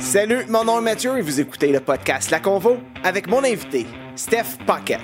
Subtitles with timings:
[0.00, 3.86] Salut, mon nom est Mathieu et vous écoutez le podcast La Convo avec mon invité,
[4.16, 5.00] Steph Pocket.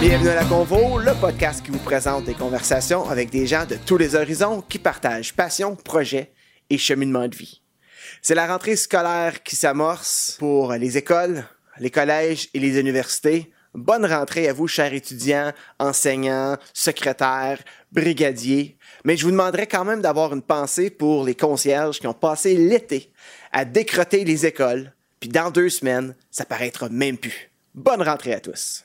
[0.00, 3.76] Bienvenue à La Convo, le podcast qui vous présente des conversations avec des gens de
[3.76, 6.32] tous les horizons qui partagent passion, projet
[6.68, 7.62] et cheminement de vie.
[8.22, 11.44] C'est la rentrée scolaire qui s'amorce pour les écoles,
[11.78, 13.52] les collèges et les universités.
[13.74, 17.60] Bonne rentrée à vous, chers étudiants, enseignants, secrétaires,
[17.92, 18.76] brigadiers.
[19.04, 22.56] Mais je vous demanderai quand même d'avoir une pensée pour les concierges qui ont passé
[22.56, 23.12] l'été
[23.52, 27.50] à décroter les écoles, puis dans deux semaines, ça paraîtra même plus.
[27.74, 28.84] Bonne rentrée à tous.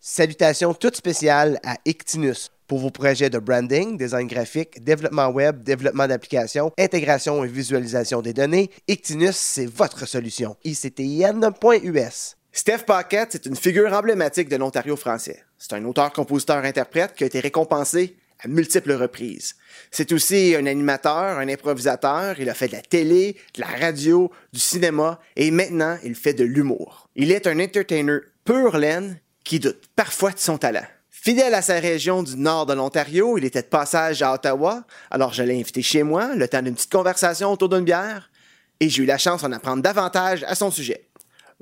[0.00, 6.06] Salutations toutes spéciales à Ictinus pour vos projets de branding, design graphique, développement web, développement
[6.06, 8.70] d'applications, intégration et visualisation des données.
[8.88, 10.56] Ictinus, c'est votre solution.
[10.64, 12.36] ICTN.us.
[12.56, 15.42] Steph Paquette, c'est une figure emblématique de l'Ontario français.
[15.58, 19.56] C'est un auteur-compositeur-interprète qui a été récompensé à multiples reprises.
[19.90, 22.38] C'est aussi un animateur, un improvisateur.
[22.38, 26.32] Il a fait de la télé, de la radio, du cinéma et maintenant il fait
[26.32, 27.08] de l'humour.
[27.16, 30.86] Il est un entertainer pur laine qui doute parfois de son talent.
[31.10, 35.32] Fidèle à sa région du nord de l'Ontario, il était de passage à Ottawa, alors
[35.32, 38.30] je l'ai invité chez moi, le temps d'une petite conversation autour d'une bière,
[38.78, 41.08] et j'ai eu la chance d'en apprendre davantage à son sujet.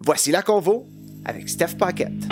[0.04, 0.86] Voici la convo
[1.24, 2.26] avec Steph Paquette.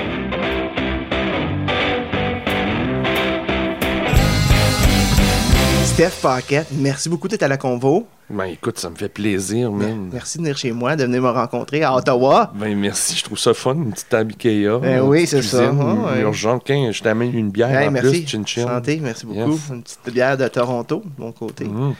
[5.84, 8.06] Steph Paquette, merci beaucoup d'être à la convo.
[8.30, 10.08] Ben écoute, ça me fait plaisir, même.
[10.12, 12.52] Merci de venir chez moi, de venir me rencontrer à Ottawa.
[12.54, 14.78] Ben merci, je trouve ça fun, une petite table Ikea.
[14.80, 15.70] Ben oui, c'est ça.
[15.70, 16.20] Ouais.
[16.20, 18.22] Urgent, qu'un, je t'amène une bière Hey, en merci.
[18.22, 18.66] plus, chin chin.
[18.66, 19.52] Santé, merci beaucoup.
[19.52, 19.68] Yes.
[19.70, 21.64] Une petite bière de Toronto, de mon côté.
[21.64, 21.94] Mhm.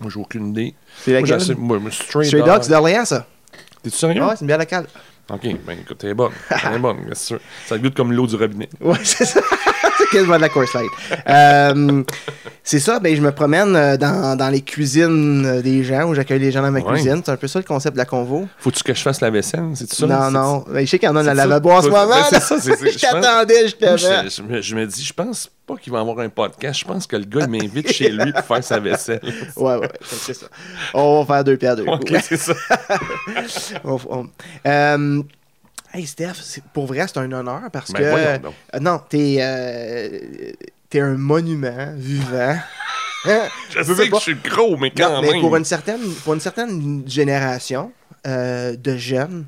[0.00, 0.74] Moi, j'ai aucune idée.
[1.04, 1.56] C'est laquelle?
[1.58, 2.50] moi, moi, Stray, Stray Dog.
[2.50, 3.26] Dog, c'est d'Orléans, ça?
[3.88, 4.22] T'es-tu sérieux?
[4.22, 4.86] Ouais, c'est une bière locale.
[5.30, 6.32] Ok, ben écoute, elle est bonne.
[6.50, 7.40] Elle est bonne, bien sûr.
[7.66, 8.68] Ça goûte comme l'eau du robinet.
[8.80, 9.40] Ouais, c'est ça.
[9.98, 10.90] C'est quasiment de la course light.
[11.28, 12.02] Euh,
[12.62, 16.14] c'est ça, ben, je me promène euh, dans, dans les cuisines euh, des gens, où
[16.14, 16.92] j'accueille les gens dans ma Ouais.
[16.92, 17.22] cuisine.
[17.24, 18.46] C'est un peu ça le concept de la convo.
[18.58, 19.64] Faut-tu que je fasse la vaisselle?
[19.74, 20.06] C'est ça?
[20.06, 20.64] non, non.
[20.70, 22.06] Ben, je sais qu'il y en a dans la lavabo en ce moment.
[22.30, 26.00] ben, ça, je t'attendais, je, je me, je me dis, je pense pas qu'il va
[26.00, 26.80] avoir un podcast.
[26.80, 29.20] Je pense que le gars, il m'invite chez lui pour faire sa vaisselle.
[29.56, 30.46] Ouais, ouais, c'est ça.
[30.94, 32.54] On va faire deux pierres deux Ok, c'est ça.
[33.84, 34.26] On- on-
[34.66, 35.22] Euh,
[35.92, 38.42] hey, Steph, pour vrai, c'est un honneur parce Ben, que.
[38.42, 38.54] donc.
[38.74, 39.38] Euh, non, t'es.
[39.40, 40.18] euh,
[40.90, 42.56] t'es un monument vivant.
[43.26, 43.48] Hein?
[43.70, 44.18] Je veux sais pas.
[44.18, 45.40] que je suis gros, mais quand Non, mais même.
[45.40, 47.92] pour une certaine, pour une certaine génération
[48.26, 49.44] euh, de jeunes,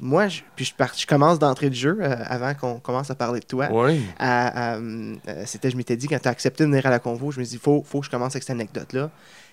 [0.00, 3.40] moi, je, puis je, je commence d'entrée de jeu euh, avant qu'on commence à parler
[3.40, 3.68] de toi.
[3.70, 4.00] Oui.
[4.22, 5.14] Euh,
[5.44, 7.44] C'était, je m'étais dit, quand tu as accepté de venir à la convo, je me
[7.44, 9.10] suis dit, faut, faut que je commence avec cette anecdote-là.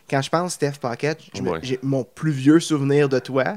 [0.10, 1.60] Quand je pense Steph je Ouais.
[1.64, 3.56] j'ai mon plus vieux souvenir de toi.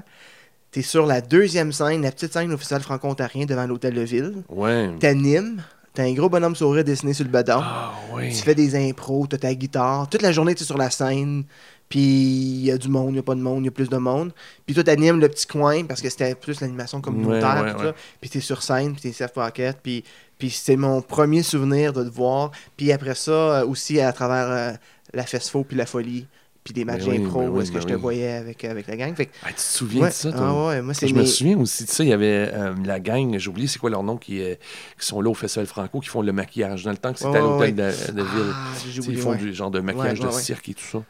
[0.72, 4.02] Tu es sur la deuxième scène, la petite scène au Festival franco-ontarien devant l'hôtel de
[4.02, 4.34] ville.
[4.48, 4.90] Ouais.
[5.00, 5.62] T'animes,
[5.94, 7.60] t'as un gros bonhomme sourire dessiné sur le bedon.
[7.60, 8.28] Ah, oui.
[8.30, 10.08] Tu fais des impros, tu as ta guitare.
[10.08, 11.44] Toute la journée, tu es sur la scène.
[11.88, 13.72] Puis il y a du monde, il n'y a pas de monde, il y a
[13.72, 14.32] plus de monde.
[14.64, 17.62] Puis toi, tu animes le petit coin parce que c'était plus l'animation communautaire.
[17.64, 17.94] Ouais, ouais, ouais.
[18.20, 19.76] Puis tu es sur scène, puis tu es Self Pocket.
[19.82, 20.04] Puis,
[20.38, 22.52] puis c'est mon premier souvenir de te voir.
[22.76, 24.72] Puis après ça, euh, aussi à travers euh,
[25.12, 26.28] la Fesfo puis la folie.
[26.64, 28.00] Puis des matchs Ben oui, d'impro ben où oui, est-ce que ben je te oui.
[28.00, 29.14] voyais avec, avec la gang.
[29.14, 30.40] Fait que, Ah, tu te souviens ouais, de ça, toi?
[30.42, 32.04] ah ouais, moi, c'est Je mes- me souviens aussi de ça.
[32.04, 34.54] Il y avait euh, la gang, j'ai oublié c'est quoi leur nom, qui, euh,
[34.98, 36.84] qui sont là au Festival Franco, qui font le maquillage.
[36.84, 38.52] Dans le temps que c'était à l'hôtel de, de ville.
[38.54, 41.02] Ah, oublié, ils font du genre de maquillage de cirque et tout ça.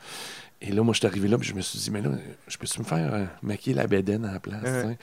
[0.63, 2.11] Et là, moi, je suis arrivé là, puis je me suis dit, mais là,
[2.47, 4.63] je peux-tu me faire euh, maquiller la bédaine à la place?
[4.63, 4.99] Ouais.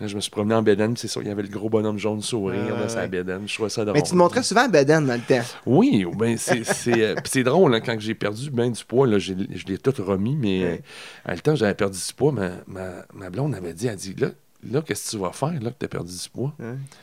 [0.00, 1.68] Là, je me suis promené en bédaine, puis c'est ça, il y avait le gros
[1.68, 3.42] bonhomme jaune sourire, Ouais, là, sa bédaine.
[3.46, 3.96] Je trouvais ça drôle.
[3.98, 5.44] Mais tu te montrais souvent à Beden dans le temps.
[5.66, 9.78] Oui, ben c'est euh, drôle hein, quand j'ai perdu ben du poids là, je l'ai
[9.78, 10.82] tout remis mais Ouais.
[11.26, 13.96] euh, à le temps j'avais perdu du poids, ma, ma, ma blonde avait dit elle
[13.96, 14.28] dit là
[14.70, 16.54] là qu'est-ce que tu vas faire là que tu as perdu du poids?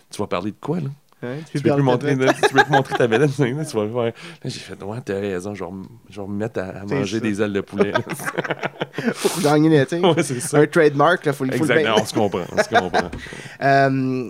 [0.09, 0.89] Tu vas parler de quoi là?
[1.21, 3.45] Ouais, Tu peux plus montrer tu peux plus montrer ta là, tu vas
[3.83, 4.03] le faire.
[4.03, 4.11] Là,
[4.45, 7.17] j'ai fait ouais, t'as raison, je vais, me- je vais me mettre à, à manger
[7.17, 7.23] ça.
[7.23, 7.91] des ailes de poulet.
[7.91, 7.99] là.
[9.21, 10.05] pour gagner tu sais.
[10.05, 10.59] ouais, c'est ça.
[10.59, 13.09] Un trademark, il faut, le- faut le Exactement, bien- on se comprend, on se comprend.
[13.61, 14.29] Euh,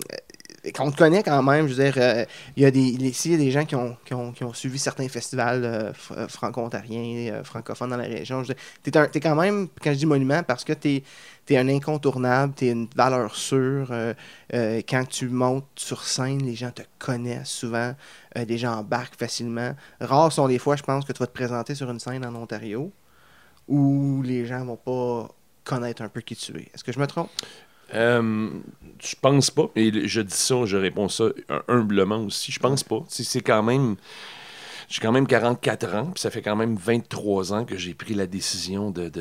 [0.76, 2.26] qu'on te connaît quand même, je veux dire, euh,
[2.56, 4.80] il y a des, y a des gens qui ont, qui ont, qui ont suivi
[4.80, 8.42] certains festivals euh, euh, franco-ontariens, euh, francophones dans la région.
[8.42, 11.04] Un- t'es quand même, quand je dis monument, parce que t'es
[11.50, 13.92] es un incontournable, t'es une valeur sûre.
[14.52, 17.96] quand tu montes sur scène, les gens te connaissent souvent,
[18.36, 19.74] les gens embarquent facilement.
[20.00, 22.36] Rares sont les fois, je pense, que tu vas te présenter sur une scène en
[22.36, 22.92] Ontario
[23.68, 25.30] où les gens vont pas
[25.64, 26.70] connaître un peu qui tu es.
[26.74, 27.30] Est-ce que je me trompe?
[27.94, 28.50] Euh,
[29.02, 29.70] je pense pas.
[29.76, 32.52] Et je dis ça, je réponds ça hum- humblement aussi.
[32.52, 33.04] Je pense pas.
[33.08, 33.96] C'est quand même.
[34.88, 38.16] J'ai quand même 44 ans, puis ça fait quand même 23 ans que j'ai pris
[38.16, 39.12] la décision de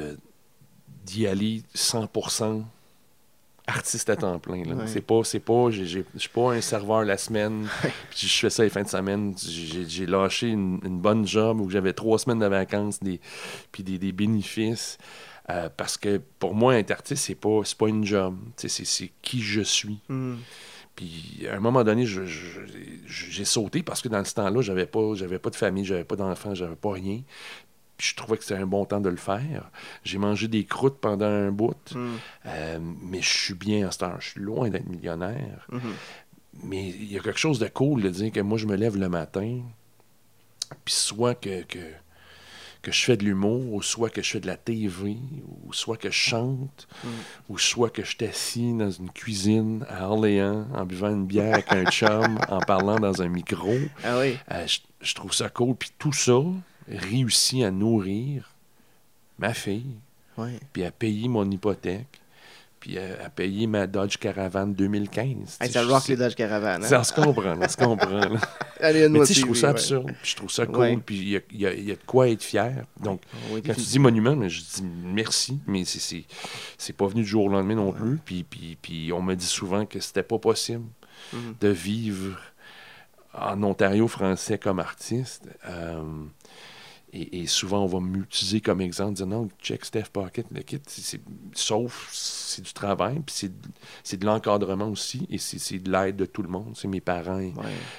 [1.05, 2.63] d'y aller 100%
[3.67, 4.65] artiste à temps plein.
[4.65, 4.75] là.
[4.75, 4.87] Ouais.
[4.87, 5.85] C'est pas, c'est pas, je
[6.17, 7.67] suis pas un serveur la semaine,
[8.11, 9.35] puis je fais ça les fins de semaine.
[9.39, 13.21] J'ai j'ai lâché une, une bonne job où j'avais trois semaines de vacances, des,
[13.71, 14.97] puis des, des bénéfices.
[15.51, 18.37] Euh, parce que pour moi, être artiste, c'est pas, c'est pas une job.
[18.57, 19.99] C'est qui je suis.
[20.09, 20.37] Hmm.
[20.95, 22.61] Puis à un moment donné, je- je-
[23.07, 26.05] je- j'ai sauté parce que dans ce temps-là, j'avais pas, j'avais pas de famille, j'avais
[26.05, 27.21] pas d'enfants, j'avais pas rien.
[27.97, 29.71] Puis je trouvais que c'était un bon temps de le faire.
[30.05, 32.15] J'ai mangé des croûtes pendant un bout, Hmm.
[32.47, 34.21] euh, mais je suis bien à cette heure.
[34.21, 35.67] Je suis loin d'être millionnaire.
[35.71, 35.81] Mhm.
[36.65, 38.97] Mais il y a quelque chose de cool de dire que moi, je me lève
[38.97, 39.61] le matin,
[40.85, 41.79] puis soit que, que,
[42.89, 45.17] que je fais de l'humour, ou soit que je fais de la TV,
[45.67, 46.89] ou soit que je chante,
[47.49, 51.55] ou soit que je suis assis dans une cuisine à Orléans en buvant une bière
[51.55, 53.75] avec un chum, en parlant dans un micro.
[54.03, 54.39] Ah oui.
[54.51, 55.75] Euh, je, je trouve ça cool.
[55.75, 56.39] Puis tout ça
[56.89, 58.55] réussit à nourrir
[59.39, 59.97] ma fille,
[60.73, 62.21] puis à payer mon hypothèque,
[62.89, 65.59] puis à, à payer ma Dodge Caravan 2015.
[65.61, 66.81] Hey, ça rock les Dodge Caravan.
[66.83, 67.05] ça Hein?
[67.05, 68.21] se comprend, ça se comprend.
[68.81, 69.71] Allez, Mais tu sais, je trouve ça ouais.
[69.73, 70.97] absurde, puis je trouve ça cool, Ouais.
[71.05, 72.85] puis il y a, il y a- il y a de quoi être fier.
[73.01, 73.21] Donc,
[73.67, 76.25] quand tu dis monument, mais je dis merci, mais c'est-
[76.97, 78.19] pas venu du jour au lendemain non plus.
[78.25, 80.85] Puis, puis, puis on me dit souvent que c'était pas possible
[81.35, 81.55] Mhm.
[81.61, 82.39] de vivre
[83.35, 85.45] en Ontario français comme artiste.
[85.69, 86.03] Euh,
[87.13, 90.81] et, et souvent, on va m'utiliser comme exemple, dire non, check Steph Pocket, le kit,
[90.87, 91.21] c'est-
[91.55, 93.69] sauf c'est du travail, puis c'est de-
[94.03, 96.75] c'est de l'encadrement aussi, et c'est c'est de l'aide de tout le monde.
[96.77, 97.53] C'est mes parents Ouais.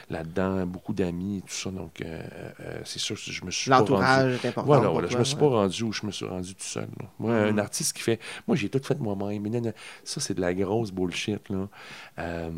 [0.09, 1.71] là-dedans, beaucoup d'amis et tout ça.
[1.71, 2.21] Donc, euh,
[2.61, 3.91] euh, c'est sûr que je me suis pas rendu.
[3.91, 4.65] L'entourage est important.
[4.67, 5.07] Voilà, voilà.
[5.07, 5.39] Je me suis ouais.
[5.41, 6.87] pas rendu où je me suis rendu tout seul.
[6.99, 7.05] là.
[7.19, 7.59] Moi, un Mhm.
[7.59, 8.19] artiste qui fait.
[8.47, 9.41] Moi, j'ai tout fait moi-même.
[9.41, 9.73] mais non, non,
[10.03, 11.49] Ça, c'est de la grosse bullshit.
[11.49, 11.67] Là.
[12.17, 12.49] Euh,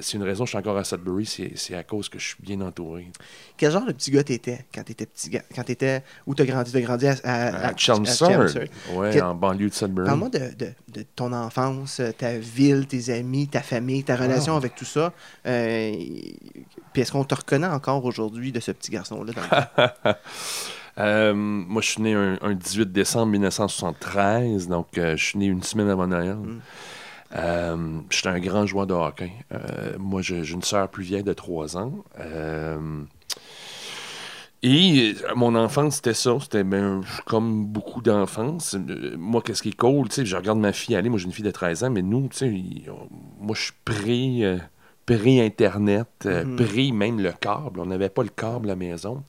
[0.00, 2.26] c'est une raison que je suis encore à Sudbury, c'est, c'est à cause que je
[2.28, 3.08] suis bien entouré.
[3.56, 5.42] Quel genre de petit gars t'étais quand t'étais petit gars?
[5.54, 5.64] Quand
[6.26, 6.72] Où t'as grandi?
[6.72, 7.72] T'as grandi à, à, À,
[9.12, 10.06] Quel- en banlieue de Sudbury.
[10.06, 14.74] Parle-moi de, de- de ton enfance, ta ville, tes amis, ta famille, ta relation avec
[14.74, 15.12] tout ça.
[15.46, 15.92] Euh,
[16.92, 19.32] Puis est-ce qu'on te reconnaît encore aujourd'hui de ce petit garçon-là?
[19.32, 20.12] dans le-
[21.00, 25.46] Euh, moi, je suis né un, un 18 décembre 1973, donc euh, je suis né
[25.46, 26.34] une semaine avant Noël.
[26.34, 26.60] Mm.
[27.36, 27.76] Euh,
[28.10, 29.30] je suis un grand joueur de hockey.
[29.52, 31.92] Euh, moi, j'ai une sœur plus vieille de 3 ans.
[34.62, 36.36] Et euh, mon enfance, c'était ça.
[36.40, 38.74] C'était ben, comme beaucoup d'enfance.
[38.74, 41.08] Euh, Moi, qu'est-ce qui est cool, tu sais, je regarde ma fille aller.
[41.08, 42.28] Moi, j'ai une fille de 13 ans, mais nous,
[43.40, 44.58] moi, je suis pré, euh,
[45.06, 46.56] pré-Internet, euh, Mhm.
[46.56, 47.80] pré même le câble.
[47.80, 49.22] On n'avait pas le câble à la maison.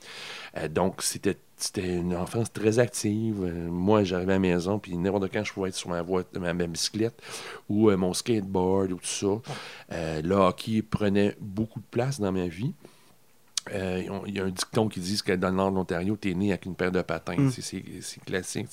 [0.57, 3.43] Euh, donc, c'était c'était une enfance très active.
[3.43, 6.39] Euh, moi, j'arrivais à la maison, puis n'importe quand je pouvais être sur ma, voiture,
[6.39, 7.21] ma, ma bicyclette
[7.67, 9.27] ou euh, mon skateboard ou tout ça.
[9.91, 12.73] Euh, le hockey prenait beaucoup de place dans ma vie.
[13.71, 16.31] Euh, Il y a un dicton qui dit que dans le nord de l'Ontario, tu
[16.31, 17.37] es né avec une paire de patins.
[17.37, 17.51] Mm.
[17.51, 18.67] C'est- classique.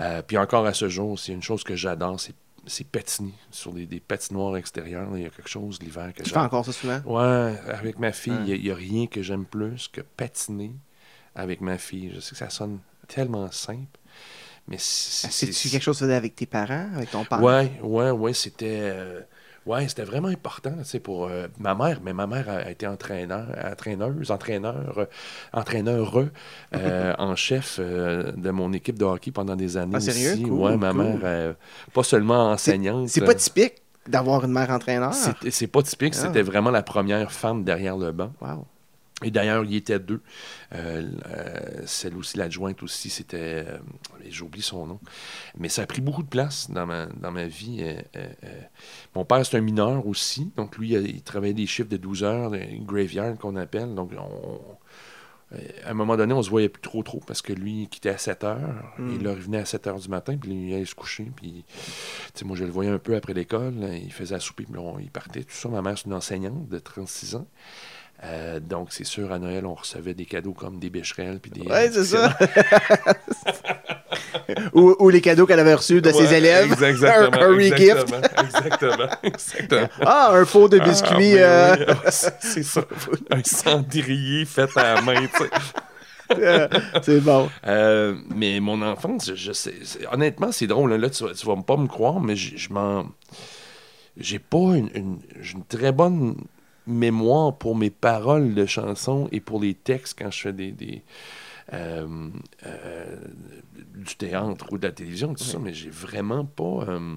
[0.00, 3.86] Euh, puis encore à ce jour, c'est une chose que j'adore, c'est patiner sur des,
[3.86, 5.08] des patinoires extérieures.
[5.16, 7.00] Il y a quelque chose l'hiver que Tu fais encore ça souvent?
[7.06, 8.58] Ouais, avec ma fille, il Ouais.
[8.58, 10.72] n'y a, rien que j'aime plus que patiner
[11.34, 12.12] avec ma fille.
[12.14, 13.98] Je sais que ça sonne tellement simple,
[14.68, 15.30] mais c'est.
[15.30, 17.40] C'est-tu quelque chose que tu faisais avec tes parents, avec ton père?
[17.42, 18.80] Ouais, ouais, ouais, c'était.
[18.82, 19.20] euh,
[19.66, 20.72] ouais, c'était vraiment important,
[21.02, 22.00] pour euh, ma mère.
[22.02, 25.04] Mais ma mère a été entraîneur, entraîneuse, entraîneur, euh,
[25.52, 26.24] entraîneur
[26.74, 30.36] euh, en chef euh, de mon équipe de hockey pendant des années Ah, sérieux?
[30.42, 31.54] Cool, ouais, ma mère,
[31.92, 33.08] pas seulement enseignante.
[33.08, 33.74] C'est pas typique
[34.08, 35.12] d'avoir une mère entraîneur?
[35.14, 36.22] c'est- C'est pas typique, Ah.
[36.22, 38.32] c'était vraiment la première femme derrière le banc.
[38.40, 38.66] Wow.
[39.24, 40.20] Et d'ailleurs, il y était deux.
[40.74, 43.64] Euh, euh, celle aussi, l'adjointe aussi, c'était.
[43.66, 43.78] euh,
[44.28, 45.00] J'oublie son nom.
[45.56, 47.82] Mais ça a pris beaucoup de place dans ma, dans ma vie.
[49.14, 50.50] Mon père, c'est un mineur aussi.
[50.56, 53.94] Donc, lui, il travaillait des chiffres de 12 heures, de graveyard qu'on appelle.
[53.94, 54.60] Donc, on-
[55.84, 58.08] à un moment donné, on se voyait plus trop trop parce que lui, il quittait
[58.10, 58.58] à 7 heures.
[58.98, 59.22] Mm.
[59.22, 61.30] Là, il revenait à 7 heures du matin, puis il allait se coucher.
[61.36, 61.82] Puis, tu
[62.34, 63.74] sais, moi, je le voyais un peu après l'école.
[64.02, 65.44] Il faisait à souper, puis on- il partait.
[65.44, 65.68] Tout ça.
[65.68, 67.46] Ma mère, c'est une enseignante de 36 ans.
[68.24, 71.38] Euh, donc, c'est sûr, à Noël, on recevait des cadeaux comme des bécherelles.
[71.38, 72.36] Puis des, Ouais, c'est ça.
[74.72, 76.82] ou, ou les cadeaux qu'elle avait reçus de ses élèves.
[76.82, 77.42] Exactement.
[77.42, 78.14] un, un re-gift.
[78.42, 79.08] Exactement.
[80.00, 81.38] Ah, un pot de biscuits.
[81.38, 82.84] Ah, euh, oui, c'est ça.
[83.30, 85.50] Un cendrier fait à la main, tu sais.
[86.38, 86.68] euh,
[87.02, 87.48] c'est bon.
[87.66, 89.74] Euh, mais mon enfance, je, je sais.
[90.10, 90.90] Honnêtement, c'est drôle.
[90.90, 93.06] Là, Là, tu, vas, tu vas pas me croire, mais je, m'en.
[94.16, 96.36] J'ai pas une, une très bonne
[96.86, 100.72] mémoire pour mes paroles de chansons et pour les textes quand je fais des.
[100.72, 101.02] des,
[101.72, 102.28] euh,
[102.64, 103.16] euh,
[103.96, 106.84] du théâtre ou de la télévision, tout ça, mais j'ai vraiment pas.
[106.88, 107.16] euh,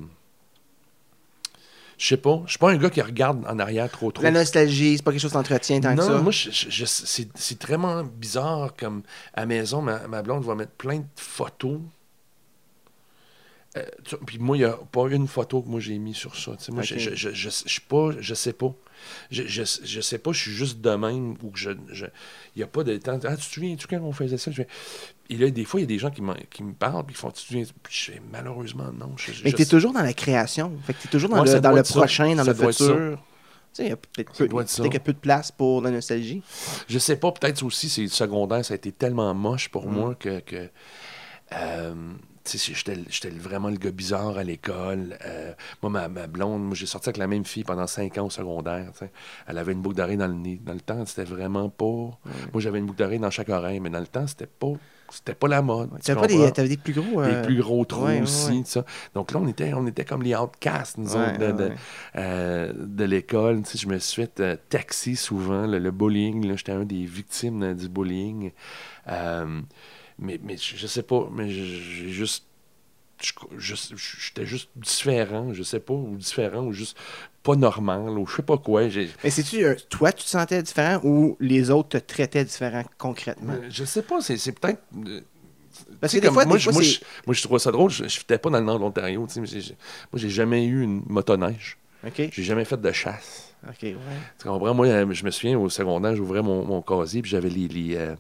[1.98, 2.42] je sais pas.
[2.46, 4.24] Je suis pas un gars qui regarde en arrière trop trop.
[4.24, 6.18] La nostalgie, c'est pas quelque chose d'entretien tant que Non, ça.
[6.22, 8.74] moi, je- je- je- c'est c'est vraiment bizarre.
[8.78, 11.80] Comme à la maison, ma, ma blonde va mettre plein de photos
[13.80, 16.36] Euh, tu- puis moi, il n'y a pas une photo que moi j'ai mis sur
[16.36, 16.52] ça.
[16.64, 18.74] Tu moi, je, je, je, je, je suis pas, je sais pas.
[19.32, 21.72] Je, je, je sais pas, je suis juste de même ou que je.
[21.92, 22.06] je-
[22.56, 23.18] Il n'y a pas de temps.
[23.24, 24.52] Ah, tu te souviens-tu quand on faisait ça?
[25.30, 27.18] Et là, des fois, il y a des gens qui, qui me parlent, puis ils
[27.18, 27.64] font Tu te souviens?
[27.90, 29.14] Je fais malheureusement non.
[29.18, 30.72] Je, je- Mais t'es sais- toujours dans la création.
[30.86, 31.94] Fait que t'es toujours dans Ouais, le, dans ça.
[32.00, 33.18] prochain, dans Ça le futur.
[33.72, 34.34] Tu sais, il y a peut-être
[35.04, 36.42] peu- de place pour la nostalgie.
[36.90, 39.94] Je sais pas, peut-être aussi, c'est secondaire, ça a été tellement moche pour Mm.
[39.94, 40.40] moi que.
[40.40, 40.70] que
[41.54, 45.18] euh, tu j'étais vraiment le gars bizarre à l'école.
[45.26, 48.26] Euh, moi, ma, ma blonde, moi, j'ai sorti avec la même fille pendant cinq ans
[48.26, 48.92] au secondaire.
[49.48, 50.60] Elle avait une boucle d'oreille dans le nez.
[50.64, 51.86] Dans le temps, c'était vraiment pas.
[51.86, 54.74] Moi, j'avais une boucle d'oreille dans chaque oreille, mais dans le temps, c'était pas.
[55.12, 55.90] C'était pas la mode.
[56.04, 57.24] tu pas des, t'avais des plus gros.
[57.24, 58.64] Des euh, plus gros trous ouais, aussi.
[58.76, 58.84] ouais.
[59.16, 61.72] Donc là, on était, on était comme les outcasts, nous autres, de, de,
[62.16, 63.64] euh, de l'école.
[63.74, 66.56] Je me suis fait taxer souvent, le, le bullying.
[66.56, 68.52] J'étais un des victimes du bullying.
[70.20, 72.46] Mais, mais je, je sais pas, mais j'ai juste.
[73.58, 76.98] J'étais juste différent, je sais pas, ou différent, ou juste
[77.44, 78.84] pas normal, ou je sais pas quoi.
[79.24, 83.54] Mais c'est-tu, euh, toi, tu te sentais différent ou les autres te traitaient différent concrètement?
[83.54, 84.82] Euh, Je sais pas, c'est peut-être.
[85.06, 85.20] euh,
[86.00, 87.92] Parce que des fois, moi, des je, fois, moi, je, moi, je trouvais ça drôle.
[87.92, 89.28] Je ne fitais pas dans le nord de l'Ontario.
[89.36, 89.46] Moi,
[90.14, 91.78] j'ai jamais eu une motoneige.
[92.32, 93.54] J'ai jamais fait de chasse.
[93.68, 93.96] OK, ouais.
[94.40, 94.74] Tu comprends?
[94.74, 97.96] Moi, euh, je me souviens, au secondaire, j'ouvrais mon, mon casier puis j'avais les, les,
[97.98, 98.16] euh,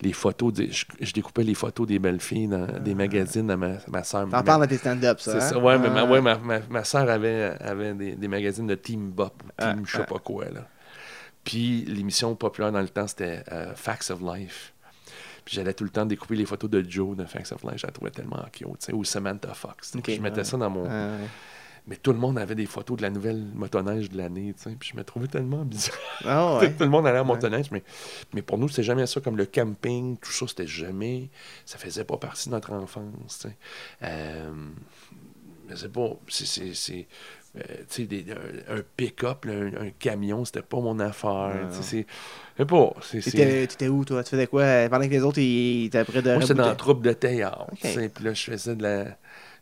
[0.00, 0.52] les photos.
[0.56, 4.26] je, je découpais les photos des belles filles dans des magazines à ma, ma soeur.
[4.32, 4.38] Ah.
[4.38, 5.32] T'en parles dans tes stand-up, ça.
[5.38, 5.48] C'est hein?
[5.50, 6.04] ça, ouais, mais ma, Ah.
[6.06, 9.74] ouais, ma, ma, ma soeur avait, avait des, des magazines de Team Bop ou Ah,
[9.74, 10.06] Team je sais ah.
[10.06, 10.46] pas quoi.
[10.46, 10.66] Là.
[11.44, 14.72] Puis l'émission populaire dans le temps, c'était euh, Facts of Life.
[15.44, 17.76] Puis j'allais tout le temps découper les photos de Joe de Facts of Life.
[17.78, 18.66] Je la trouvais tellement cute.
[18.66, 19.96] tu sais, Ou Samantha Fox.
[20.06, 20.84] Je mettais ça dans mon.
[21.86, 24.54] Mais tout le monde avait des photos de la nouvelle motoneige de l'année.
[24.56, 25.96] tu sais, Puis je me trouvais tellement bizarre.
[26.24, 26.72] Ah, ouais.
[26.72, 27.82] Tout le monde allait en motoneige, mais,
[28.34, 29.20] mais pour nous, c'était jamais ça.
[29.20, 31.30] Comme le camping, tout ça, c'était jamais.
[31.64, 33.38] Ça faisait pas partie de notre enfance.
[33.40, 33.56] tu sais.
[34.02, 34.50] Euh,
[35.68, 36.10] mais c'est pas.
[36.28, 37.06] C'est.
[37.56, 38.24] euh, tu sais,
[38.68, 41.68] un, un pick-up, un, un camion, c'était pas mon affaire.
[41.80, 42.06] C'est
[42.66, 42.92] pas.
[43.10, 44.22] T'étais où, toi?
[44.22, 44.88] Tu faisais quoi?
[44.90, 47.66] Pendant que les autres, ils étaient près de Moi, j'étais dans la troupe de théâtre.
[47.80, 49.16] Puis là, je faisais de la.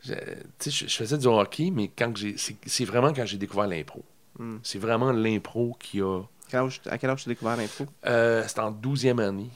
[0.04, 2.36] Je- je, faisais du hockey, mais quand j'ai.
[2.66, 4.04] C'est vraiment quand j'ai découvert l'impro.
[4.38, 4.58] Hmm.
[4.62, 6.22] C'est vraiment l'impro qui a.
[6.48, 7.84] Quel âge- à quel âge tu as découvert l'info?
[8.06, 9.50] Euh, C'était en 12e année.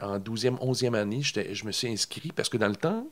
[0.00, 3.08] En 12e, 11e année, je me suis inscrit parce que dans le temps,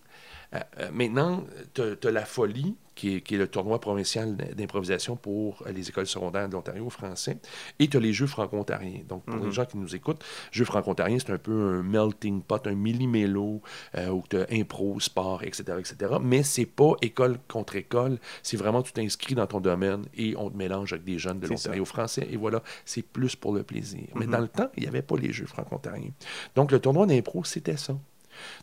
[0.54, 5.15] euh, euh, maintenant, tu as, la folie, qui est, qui est le tournoi provincial d'improvisation
[5.15, 7.37] pour euh, les écoles secondaires de l'Ontario français,
[7.79, 9.03] et tu as les Jeux franco-ontariens.
[9.09, 12.67] Donc, pour les gens qui nous écoutent, Jeux franco-ontariens, c'est un peu un melting pot,
[12.67, 13.61] un millimélo,
[13.97, 16.17] euh, où tu as impro, sport, etc., etc.
[16.21, 20.50] Mais c'est pas école contre école, c'est vraiment tu t'inscris dans ton domaine et on
[20.50, 24.09] te mélange avec des jeunes de l'Ontario français, et voilà, c'est plus pour le plaisir.
[24.15, 26.12] Mais dans le temps, il n'y avait pas les Jeux franco-ontariens.
[26.55, 27.95] Donc, le tournoi d'impro, c'était ça.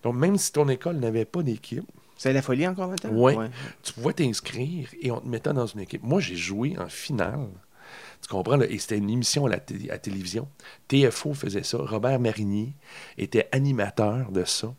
[0.01, 1.85] Donc, même si ton école n'avait pas d'équipe,
[2.23, 3.11] C'est la folie encore maintenant?
[3.11, 3.35] Ouais.
[3.81, 6.03] tu pouvais t'inscrire et on te mettait dans une équipe.
[6.03, 7.49] Moi, j'ai joué en finale.
[8.21, 8.55] Tu comprends?
[8.55, 8.65] là?
[8.65, 10.47] Et c'était une émission à la à télévision.
[10.87, 11.79] TFO faisait ça.
[11.79, 12.75] Robert Marinier
[13.17, 14.73] était animateur de ça.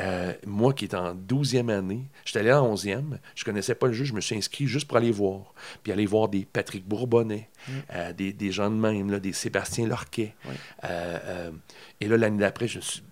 [0.00, 3.92] Euh, moi qui étais en 12e année, j'étais allé en 11e, je connaissais pas le
[3.92, 5.54] jeu, je me suis inscrit juste pour aller voir.
[5.82, 7.50] Puis aller voir des Patrick Bourbonnais,
[7.92, 10.36] euh, des, des gens de même, là, des Sébastien Lorquet.
[10.84, 11.50] Euh,
[12.00, 13.02] et là, l'année d'après, je me suis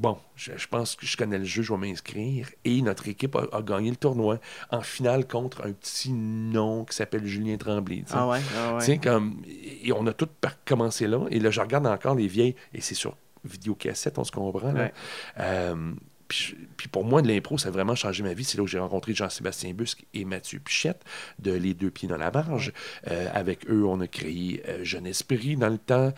[0.00, 2.48] bon, je, je pense que je connais le jeu, je vais m'inscrire.
[2.64, 4.40] Et notre équipe a, a gagné le tournoi
[4.70, 8.04] en finale contre un petit nom qui s'appelle Julien Tremblay.
[8.10, 8.40] Ah ouais?
[8.56, 8.98] Ah ouais.
[8.98, 10.28] comme, et on a tout
[10.64, 11.26] commencé là.
[11.30, 14.72] Et là, je regarde encore les vieilles, et c'est sur vidéocassette, on se comprend.
[14.72, 14.84] Là.
[14.84, 14.92] Ouais.
[15.38, 15.92] Euh,
[16.28, 18.44] puis, pour moi, de l'impro, ça a vraiment changé ma vie.
[18.44, 21.02] C'est là où j'ai rencontré Jean-Sébastien Busque et Mathieu Pichette
[21.40, 22.72] de Les Deux Pieds dans la Marge.
[23.08, 26.12] Euh, avec eux, on a créé euh, Jeune Esprit dans le temps.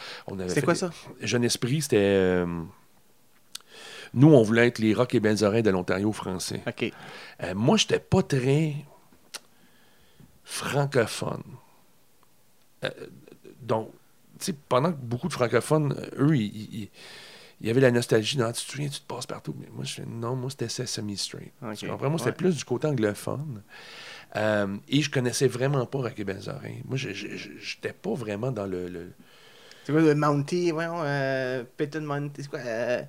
[0.48, 0.90] Fait quoi ça?
[1.20, 2.44] Jeune Esprit, c'était.
[4.14, 6.62] Nous, on voulait être les rocs et oreilles de l'Ontario français.
[6.66, 6.92] OK.
[7.42, 8.74] Euh, moi, j'étais pas très
[10.44, 11.42] francophone.
[12.84, 12.90] Euh,
[13.60, 13.90] donc,
[14.38, 16.88] tu sais, pendant que beaucoup de francophones, euh, eux, ils, ils-
[17.60, 19.54] il y avait la nostalgie dans tu te souviens, tu te passes partout.
[19.60, 21.52] Mais moi, je fais non, moi, c'était Sesame Street.
[21.62, 21.76] Ok.
[21.76, 22.10] Tu comprends?
[22.10, 22.36] Moi, c'était Ouais.
[22.36, 23.62] plus du côté anglophone.
[24.34, 26.82] Euh, et je connaissais vraiment pas Rock et Belles Oreilles.
[26.86, 29.12] Moi, j'étais pas vraiment dans le- le,
[29.84, 30.72] C'est quoi le Mounty?
[30.72, 31.62] Voyons, euh,
[32.00, 32.58] Mounty, c'est quoi?
[32.60, 33.02] Euh,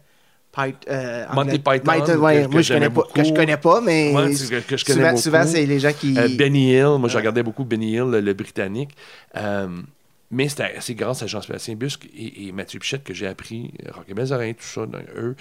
[0.87, 3.33] Euh, Monty Python, que- ouais, que moi, je connais pas, que je beaucoup.
[3.35, 6.17] connais pas, mais Ouais, que- que je connais souvent, souvent, c'est les gens qui...
[6.17, 8.91] Euh, Benny Hill, moi je regardais beaucoup Benny Hill, le, le britannique.
[9.35, 9.67] Euh,
[10.29, 13.91] mais c'était- c'est grâce à Jean-Sébastien Busque et, et Mathieu Pichette que j'ai appris euh,
[13.93, 14.85] Rock et Belles Oreilles, tout ça.
[14.85, 15.35] Donc, eux,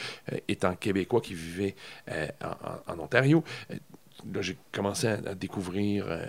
[0.49, 1.75] étant québécois qui vivaient
[2.09, 6.25] en, en- Ontario, là, j'ai commencé à, à découvrir euh,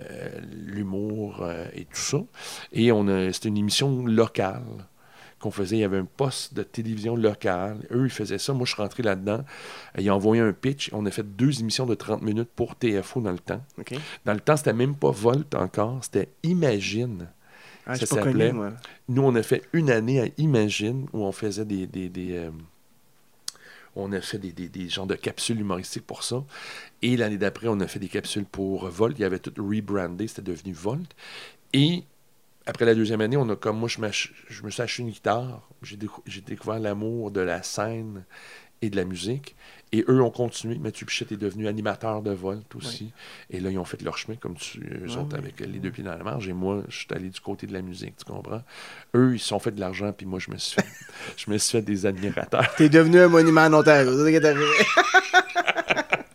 [0.65, 2.17] l'humour euh, et tout ça.
[2.73, 4.61] Et on a- c'était une émission locale
[5.43, 5.77] qu'on faisait.
[5.77, 7.77] Il y avait un poste de télévision locale.
[7.91, 8.53] Eux, ils faisaient ça.
[8.53, 9.43] Moi, je suis rentré là-dedans.
[9.97, 10.89] Ils ont envoyé un pitch.
[10.93, 13.63] On a fait deux émissions de 30 minutes pour TFO dans le temps.
[14.25, 15.99] Dans le temps, c'était même pas Volt encore.
[16.03, 17.27] C'était Imagine.
[17.85, 18.53] Ah, Ça s'appelait-.
[19.09, 21.85] Nous, on a fait une année à Imagine où on faisait des.
[21.85, 22.51] des, des, euh,
[23.95, 26.43] on a fait des, des, des genres de capsules humoristiques pour ça.
[27.03, 29.19] Et l'année d'après, on a fait des capsules pour Volt.
[29.19, 31.13] Il y avait tout rebrandé, c'était devenu Volt.
[31.73, 32.03] Et
[32.65, 35.61] après la deuxième année, on a comme moi, je, me suis acheté une guitare.
[35.81, 38.23] J'ai décou- j'ai découvert l'amour de la scène
[38.81, 39.55] et de la musique.
[39.91, 40.77] Et eux ont continué.
[40.79, 43.11] Mathieu Pichette est devenu animateur de Volt aussi.
[43.51, 46.03] Et là, ils ont fait leur chemin, comme tu, eux autres, avec les deux pieds
[46.03, 46.47] dans la marge.
[46.47, 48.63] Et moi, je suis allé du côté de la musique, tu comprends?
[49.15, 50.87] Eux, ils se sont fait de l'argent, puis moi, je me suis fait,
[51.37, 52.73] je me suis fait des admirateurs.
[52.75, 54.11] T'es devenu un monument en Ontario.
[54.17, 54.65] C'est ça qui est arrivé.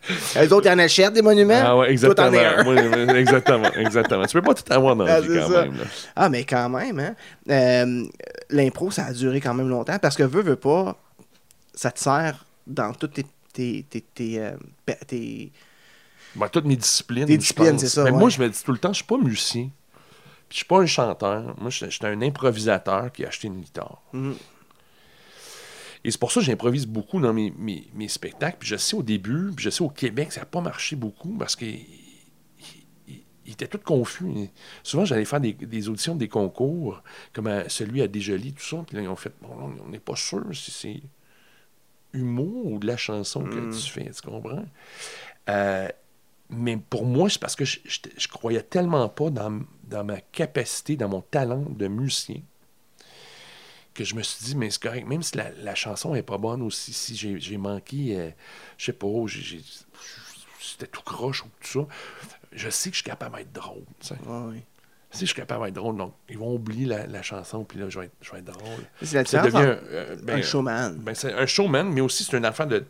[0.35, 1.61] Les autres, ils en achètent des monuments?
[1.63, 2.31] Ah ouais, exactement.
[3.15, 4.25] exactement, exactement.
[4.25, 5.61] Tu peux pas tout avoir dans la Ah, vie, quand ça.
[5.63, 5.77] même.
[5.77, 5.83] là.
[6.15, 7.15] Ah, mais quand même, hein.
[7.49, 8.05] Euh,
[8.49, 10.97] L'impro, ça a duré quand même longtemps parce que veux, veux pas,
[11.73, 13.25] ça te sert dans toutes tes.
[13.53, 14.51] tes, tes, tes, euh,
[15.07, 15.51] tes-
[16.35, 17.25] Ben, toutes mes disciplines.
[17.25, 18.17] Tes disciplines, c'est ça, Mais ouais.
[18.17, 19.69] moi, je me dis tout le temps, je suis pas musicien.
[20.47, 21.55] Puis je suis pas un chanteur.
[21.59, 24.01] Moi, je suis un improvisateur qui a acheté une guitare.
[24.13, 24.35] Mhm.
[26.03, 28.57] Et c'est pour ça que j'improvise beaucoup dans mes, mes, mes spectacles.
[28.59, 31.33] Puis je sais au début, puis je sais au Québec, ça n'a pas marché beaucoup
[31.37, 31.85] parce qu'ils
[33.07, 34.25] ils- ils étaient tous confus.
[34.83, 37.03] Souvent, j'allais faire des, des auditions, des concours,
[37.33, 38.83] comme à- celui à Desjolies, tout ça.
[38.87, 41.01] Puis là, ils ont fait, bon, on n'est pas sûr si c'est
[42.13, 43.69] humour ou de la chanson que Mm.
[43.69, 44.65] tu fais, tu comprends?
[45.49, 45.87] Euh,
[46.49, 50.19] mais pour moi, c'est parce que je, je, je croyais tellement pas dans, dans ma
[50.21, 52.41] capacité, dans mon talent de musicien,
[53.99, 56.37] que je me suis dit, mais c'est correct, même si la, la chanson est pas
[56.37, 58.29] bonne ou si, si j'ai manqué, euh,
[58.77, 59.07] je sais pas,
[60.61, 61.87] c'était tout croche ou tout ça,
[62.51, 63.83] je sais que je suis capable d'être drôle.
[63.99, 64.15] tu sais.
[65.11, 67.63] Je sais que je suis capable d'être drôle, donc ils vont oublier la, la chanson,
[67.63, 68.83] puis là, je vais être, je vais être drôle.
[69.01, 70.97] C'est la Ça devient euh, un ben, showman.
[70.99, 72.85] ben, c'est un showman, mais aussi c'est une affaire de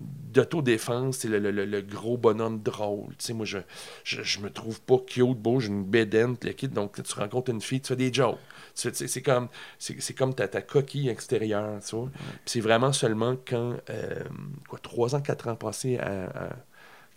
[0.00, 3.08] d'autodéfense, c'est le, le- le- le gros bonhomme drôle.
[3.18, 3.58] Tu sais, moi, je,
[4.04, 7.50] je, je me trouve pas cute, beau, j'ai une bédaine, le kit, donc tu rencontres
[7.50, 8.38] une fille, tu fais des jokes.
[8.76, 12.10] Tu tu C'est comme, c'est comme ta, ta coquille extérieure, tu vois.
[12.12, 14.22] Puis c'est vraiment seulement quand, euh,
[14.68, 16.48] quoi, trois ans, quatre ans passés à, à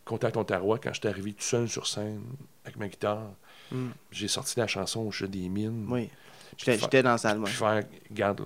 [0.06, 2.24] Contact Ontario, quand j'étais arrivé tout seul sur scène
[2.64, 3.32] avec ma guitare,
[3.72, 3.90] Mm.
[4.10, 5.86] j'ai sorti la chanson au jeu des mines.
[5.90, 6.10] Oui.
[6.58, 7.48] J'étais dans la salle, moi.
[7.48, 8.40] puis faire, regarde,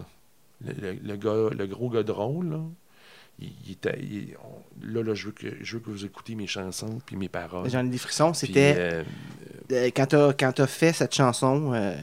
[0.65, 2.59] là, le, le- le gars, le gros gars drôle, là,
[3.39, 6.35] il, il était, il- on- là, là, je veux, que, je veux que vous écoutiez
[6.35, 7.69] mes chansons puis mes paroles.
[7.69, 8.33] J'en ai des frissons.
[8.33, 8.75] C'était.
[8.77, 9.03] euh,
[9.71, 11.95] euh, quand quand t'as fait cette chanson euh,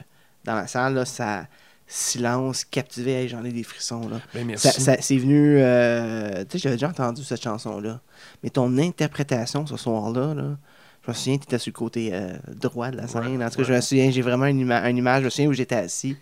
[0.44, 1.46] dans la salle, là, ça.
[1.92, 4.08] Silence, captivé, Hey, j'en ai des frissons.
[4.08, 4.20] Là.
[4.32, 4.68] ben, merci.
[4.68, 5.56] Ça, ça- c'est venu.
[5.58, 7.98] euh, tu sais, j'avais déjà entendu cette chanson-là.
[8.44, 10.56] Mais ton interprétation ce soir-là, là,
[11.04, 13.36] je me souviens, tu étais sur le côté euh, droit de la scène.
[13.38, 15.20] Ouais, en tout cas, je me souviens, j'ai vraiment une, ima- une image.
[15.22, 16.16] Je me souviens où j'étais assis.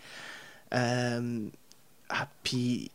[0.74, 1.40] Euh,
[2.08, 2.90] ah, puis.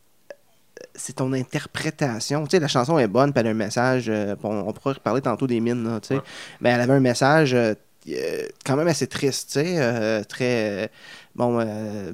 [0.96, 2.44] C'est ton interprétation.
[2.44, 4.06] Tu sais, la chanson est bonne, puis elle a un message.
[4.08, 6.14] euh, on, on pourra reparler tantôt des mines, là, tu sais.
[6.16, 6.20] Ouais.
[6.60, 7.74] Mais elle avait un message euh,
[8.64, 9.74] quand même assez triste, tu sais.
[9.78, 10.84] euh, très.
[10.84, 10.88] euh,
[11.34, 11.58] bon.
[11.60, 12.12] euh,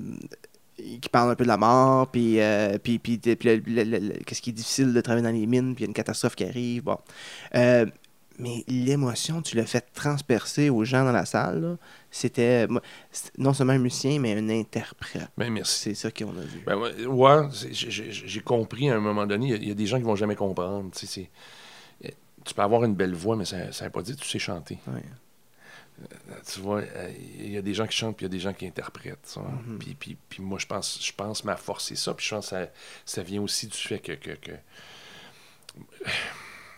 [1.02, 4.94] qui parle un peu de la mort, puis, euh, puis, puis, qu'est-ce qui est difficile
[4.94, 6.84] de travailler dans les mines, puis il y a une catastrophe qui arrive.
[6.84, 6.96] Bon.
[7.54, 7.84] Euh,
[8.38, 11.76] mais l'émotion, tu l'as fait transpercer aux gens dans la salle.
[12.10, 12.66] C'était
[13.36, 15.28] non seulement un musicien, mais un interprète.
[15.36, 15.80] Ben, merci.
[15.80, 16.62] C'est ça qu'on a vu.
[16.64, 19.86] Ben, ouais, j'ai- compris à un moment donné, il y a- il y, a des
[19.86, 20.90] gens qui vont jamais comprendre.
[20.96, 21.06] tu
[22.06, 22.08] euh,
[22.46, 24.38] Tu peux avoir une belle voix, mais ça ne veut pas dire que tu sais
[24.38, 24.78] chanter.
[24.86, 25.02] Ouais.
[26.52, 28.40] Tu vois, euh, il y a des gens qui chantent, puis il y a des
[28.40, 29.18] gens qui interprètent.
[29.26, 29.40] ça.
[29.40, 29.78] Mhm.
[29.78, 32.14] puis, puis, puis moi, je pense, je pense ma force, c'est ça.
[32.14, 32.66] Puis je pense que ça,
[33.04, 34.12] ça vient aussi du fait que...
[34.12, 34.52] que- que-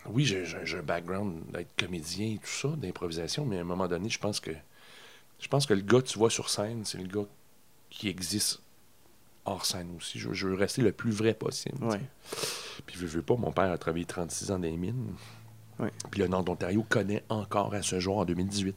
[0.05, 0.43] Oui, j'ai
[0.77, 4.41] un background d'être comédien et tout ça, d'improvisation, mais à un moment donné, je pense
[4.41, 4.51] que
[5.39, 7.25] je pense que le gars que tu vois sur scène, c'est le gars
[7.89, 8.59] qui existe
[9.45, 10.19] hors scène aussi.
[10.19, 11.81] Je, veux- je veux rester le plus vrai possible.
[11.85, 12.01] Ouais.
[12.85, 15.13] Puis je veux pas, mon père a travaillé 36 ans dans les mines.
[16.11, 18.75] Puis le Nord d'Ontario connaît encore à ce jour, en 2018,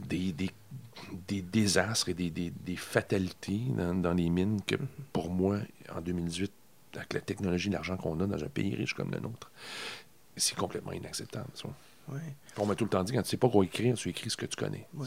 [0.00, 4.76] des, des, désastres et des, fatalités dans, les mines que,
[5.12, 5.58] pour moi,
[5.94, 6.52] en 2018,
[6.94, 9.50] avec la technologie et l'argent qu'on a dans un pays riche comme le nôtre,
[10.36, 11.48] c'est complètement inacceptable.
[11.62, 11.74] vois.
[12.12, 12.20] Ouais.
[12.60, 14.36] On m'a tout le temps dit, quand tu sais pas quoi écrire, tu écris ce
[14.36, 14.86] que tu connais.
[14.96, 15.06] Ouais.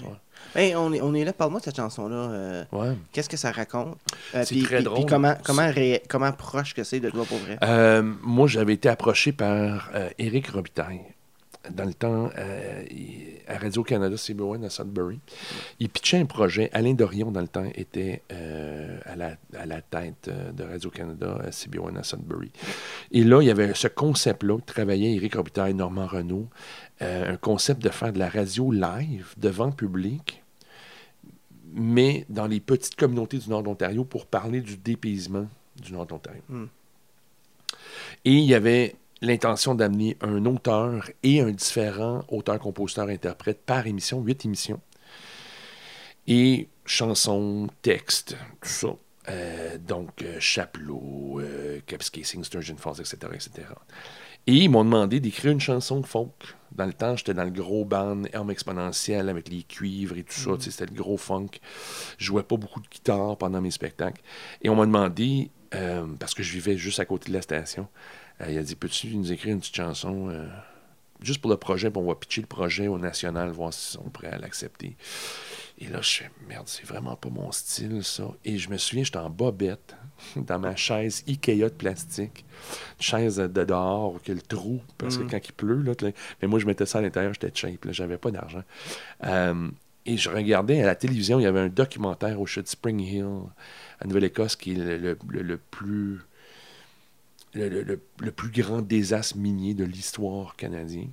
[0.56, 2.16] Ben, on, est, on est là, parle-moi de cette chanson-là.
[2.16, 2.96] euh, Ouais.
[3.12, 3.98] Qu'est-ce que ça raconte?
[4.36, 5.06] Euh, C'est très drôle.
[5.06, 7.58] Comment, comment, ré- comment proche que c'est de toi pour vrai?
[7.64, 11.02] Euh, moi, j'avais été approché par euh, Éric Robitaille.
[11.70, 12.30] Dans le temps,
[12.90, 15.20] il- à Radio-Canada, CBON à Sudbury.
[15.80, 16.70] Il pitchait un projet.
[16.74, 18.22] Alain Dorion, dans le temps, était
[19.06, 22.50] à, la, à la tête de Radio-Canada à CBON à Sudbury.
[23.12, 24.58] Et là, il y avait ce concept-là.
[24.66, 26.48] Travaillait Éric Robitaille, Normand Renault.
[27.02, 30.44] Euh, un concept de faire de la radio live devant le public,
[31.74, 35.48] mais dans les petites communautés du nord de l'Ontario pour parler du dépaysement
[35.82, 36.42] du nord de l'Ontario.
[36.50, 36.66] Mm.
[38.26, 43.88] Et il y avait l'intention d'amener un auteur et un différent auteur, compositeur, interprète par
[43.88, 44.82] émission, huit émissions.
[46.28, 48.96] Et chansons, textes, tout ça.
[49.30, 53.68] Euh, donc, euh, Chapelot, euh, Capscasing, Sturgeon Falls, etc., etc.
[54.48, 56.56] Et ils m'ont demandé d'écrire une chanson folk.
[56.72, 60.34] Dans le temps, j'étais dans le gros band Herme exponentielle avec les cuivres et tout
[60.34, 60.52] ça.
[60.60, 61.50] sais, C'était le gros funk.
[62.18, 64.22] Je jouais pas beaucoup de guitare pendant mes spectacles.
[64.62, 67.88] Et on m'a demandé, euh, parce que je vivais juste à côté de la station,
[68.42, 70.48] euh, il a dit Peux-tu nous écrire une petite chanson euh,
[71.22, 74.10] juste pour le projet, puis on va pitcher le projet au national, voir si on
[74.10, 74.96] prêt à l'accepter.
[75.80, 78.26] Et là, je fais merde, c'est vraiment pas mon style, ça.
[78.46, 79.96] Et je me souviens, j'étais en bobette,
[80.36, 82.46] dans ma chaise Ikea de plastique,
[83.00, 85.30] une chaise de dehors, qui a le trou, parce que Mm.
[85.32, 85.94] quand il pleut, là,
[86.42, 88.64] mais moi, je mettais ça à l'intérieur, j'étais cheap, là, j'avais pas d'argent.
[89.26, 89.70] Euh,
[90.06, 93.26] et je regardais à la télévision, il y avait un documentaire au chute Spring Hill,
[94.00, 96.20] à Nouvelle-Écosse, qui est le, le- le- le plus.
[97.54, 101.12] Le, le- le- le plus grand désastre minier de l'histoire canadienne.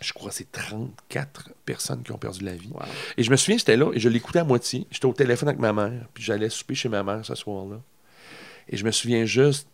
[0.00, 2.68] Je crois que c'est 34 personnes qui ont perdu la vie.
[2.72, 2.82] Wow.
[3.16, 4.86] Et je me souviens, j'étais là et je l'écoutais à moitié.
[4.90, 7.80] J'étais au téléphone avec ma mère, puis j'allais souper chez ma mère ce soir-là.
[8.68, 9.68] Et je me souviens juste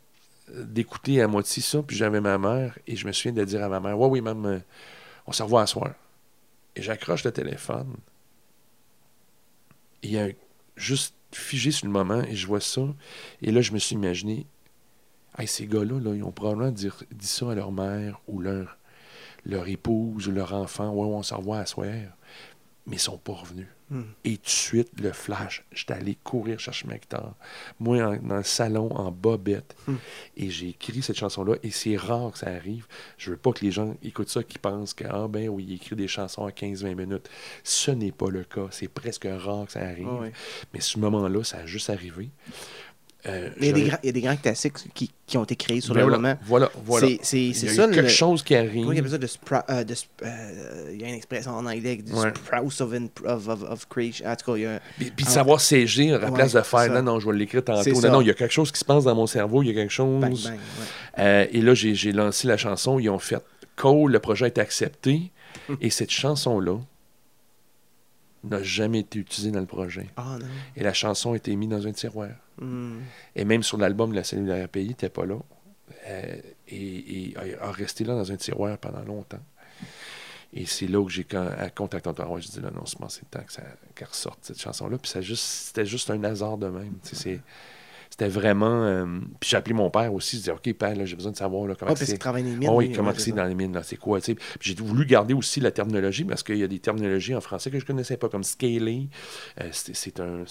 [0.52, 3.68] d'écouter à moitié ça, puis j'avais ma mère, et je me souviens de dire à
[3.68, 4.58] ma mère Ouais, oui, maman, euh,
[5.26, 5.92] on se revoit à soir.
[6.76, 7.94] Et j'accroche le téléphone.
[10.02, 10.30] Et il y a un-
[10.76, 12.82] juste figé sur le moment, et je vois ça.
[13.40, 14.46] Et là, je me suis imaginé
[15.38, 18.76] Hey, ces gars-là, là, ils ont probablement dit, dit ça à leur mère ou leur,
[19.46, 20.90] leur épouse ou leur enfant.
[20.90, 21.86] Ouais, on se revoit à soir.
[22.86, 23.68] Mais ils sont pas revenus.
[23.90, 24.02] Mm.
[24.24, 27.34] Et tout de suite, le flash, j'étais allé courir chercher ma guitare.
[27.78, 29.76] Moi, en- dans le salon, en bobette.
[29.86, 29.96] Hmm.
[30.36, 31.56] Et j'ai écrit cette chanson-là.
[31.62, 32.86] Et c'est rare que ça arrive.
[33.18, 35.74] Je veux pas que les gens écoutent ça, qu'ils pensent que, ah ben oui, il
[35.74, 37.28] écrit des chansons à 15-20 minutes.
[37.64, 38.66] Ce n'est pas le cas.
[38.70, 40.08] C'est presque rare que ça arrive.
[40.10, 40.26] Ah.
[40.72, 42.30] Mais ce moment-là, ça a juste arrivé.
[43.24, 45.44] Euh, il y, a des grands, il y a des grands classiques qui, qui ont
[45.44, 46.38] été créés sur Ben le voilà, moment.
[46.44, 47.06] Voilà, voilà.
[47.22, 48.08] C'est- y a ça quelque le.
[48.08, 48.84] chose qui arrive.
[48.92, 49.18] Il appelle ça?
[49.18, 52.32] De spra- euh, de euh, Il y a une expression en anglais du Ouais.
[52.34, 54.26] sprouse of, in- of, of, of creation.
[54.26, 55.34] En tout cas, il y a Puis, puis de Ah.
[55.34, 57.88] savoir saisir à la Ouais, place de faire non, non, je vais l'écrire tantôt.
[57.90, 58.08] Non, ça.
[58.10, 59.74] non, il y a quelque chose qui se passe dans mon cerveau, il y a
[59.74, 60.20] quelque chose.
[60.20, 60.42] bang bang.
[60.44, 60.58] ouais.
[61.20, 63.36] Euh, et là, j'ai lancé la chanson, ils ont fait
[63.76, 65.30] Cole, le projet est accepté.
[65.80, 66.78] et cette chanson-là
[68.44, 70.08] n'a jamais été utilisée dans le projet.
[70.16, 70.46] Ah non.
[70.76, 72.28] Et la chanson a été mise dans un tiroir.
[72.58, 73.00] Hmm.
[73.34, 75.38] Et même sur l'album La cellule à pays, n'était pas là.
[76.06, 76.36] Euh,
[76.68, 79.42] et, et a, resté là dans un tiroir pendant longtemps.
[80.54, 81.26] Et c'est là que j'ai
[81.74, 83.44] contacté Roy, je dis là, non, c'est le temps
[83.94, 84.98] qu'elle ressorte, cette chanson-là.
[84.98, 86.96] Puis c'était juste un hasard de même.
[88.12, 88.84] C'était vraiment.
[88.84, 89.06] euh,
[89.40, 91.66] Puis j'ai appelé mon père aussi, je dis OK, père, là, j'ai besoin de savoir
[91.66, 92.22] là, comment Ah, c'est.
[92.22, 92.68] dans les mines.
[92.70, 94.34] Oui, comment c'est dans les mines, c'est quoi, tu sais.
[94.34, 97.70] Puis j'ai voulu garder aussi la terminologie parce qu'il y a des terminologies en français
[97.70, 99.08] que je connaissais pas, comme scaling.
[99.62, 100.44] Euh, c'est un,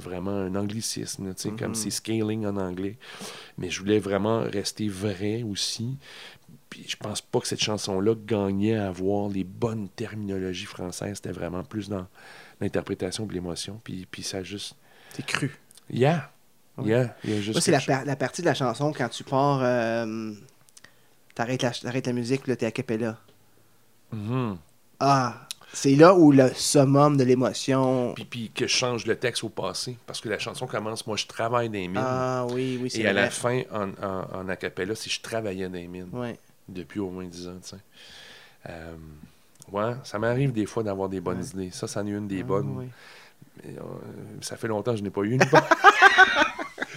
[0.00, 2.98] vraiment un anglicisme, tu sais, comme c'est scaling en anglais.
[3.58, 5.96] Mais je voulais vraiment rester vrai aussi.
[6.68, 11.18] Puis je pense pas que cette chanson-là gagnait à avoir les bonnes terminologies françaises.
[11.22, 12.08] C'était vraiment plus dans
[12.60, 13.80] l'interprétation de l'émotion.
[13.84, 14.74] Puis, puis ça juste.
[15.12, 15.56] C'est cru.
[15.88, 16.32] Yeah!
[16.78, 16.88] Ouais.
[16.88, 17.16] Yeah!
[17.24, 19.60] Il y a juste Moi, c'est la, par- partie de la chanson quand tu pars.
[19.62, 20.32] euh,
[21.34, 23.16] T'arrêtes la, t'arrêtes la musique, puis là, t'es à cappella.
[24.12, 24.56] Mhm.
[25.00, 28.12] Ah, c'est là où le summum de l'émotion.
[28.14, 29.96] Puis, puis que je change le texte au passé.
[30.06, 31.96] Parce que la chanson commence, moi, je travaille dans les mines.
[32.00, 35.66] Ah oui, oui, c'est et à la fin, en, en, en acapella, c'est je travaillais
[35.68, 36.38] dans les mines Ouais.
[36.68, 37.58] depuis au moins 10 ans.
[37.62, 37.76] tu sais.
[38.68, 38.94] Euh,
[39.72, 41.46] ouais, ça m'arrive des fois d'avoir des bonnes Ouais.
[41.66, 41.70] idées.
[41.72, 42.70] Ça, c'en est une des Ah, bonnes.
[42.76, 42.86] oui.
[43.64, 43.82] Mais, euh,
[44.40, 45.60] ça fait longtemps que je n'ai pas eu une bonne.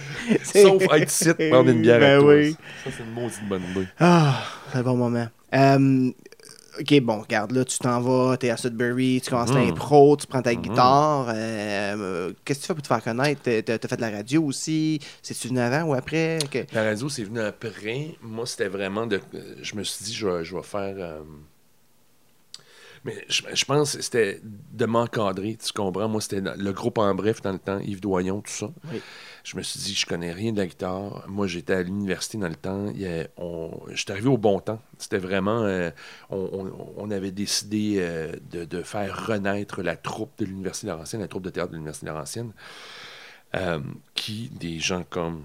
[0.42, 2.34] Sauf être ici, prendre une bière Ben avec toi.
[2.34, 2.56] oui.
[2.84, 3.88] Ça, c'est une maudite bonne idée.
[3.98, 5.28] Ah, c'est un bon moment.
[5.54, 6.10] Euh,
[6.80, 9.56] ok, bon, regarde, là, tu t'en vas, t'es à Sudbury, tu commences Mhm.
[9.68, 10.60] l'impro, tu prends ta Mhm.
[10.62, 11.26] guitare.
[11.34, 13.40] euh, Qu'est-ce que tu fais pour te faire connaître?
[13.42, 15.00] T'as- fait de la radio aussi?
[15.22, 16.38] C'est-tu venu avant ou après?
[16.50, 18.16] Que- La radio, c'est venu après.
[18.22, 19.20] Moi, c'était vraiment de.
[19.62, 20.94] Je me suis dit, je vais, je vais faire.
[20.98, 21.20] euh,
[23.04, 24.40] Mais je, je pense que c'était
[24.72, 26.08] de m'encadrer, tu comprends?
[26.08, 28.70] Moi, c'était le groupe en bref dans le temps, Yves Doyon, tout ça.
[28.92, 29.00] Oui.
[29.44, 31.24] Je me suis dit, je connais rien de la guitare.
[31.28, 32.92] Moi, j'étais à l'université dans le temps.
[33.92, 34.80] J'étais arrivé au bon temps.
[34.98, 35.62] C'était vraiment.
[35.62, 35.90] euh,
[36.30, 41.44] on, avait décidé euh, de, de faire renaître la troupe de l'Université Laurentienne, la troupe
[41.44, 42.52] de théâtre de l'Université Laurentienne,
[43.56, 43.80] euh,
[44.14, 45.42] qui, des gens comme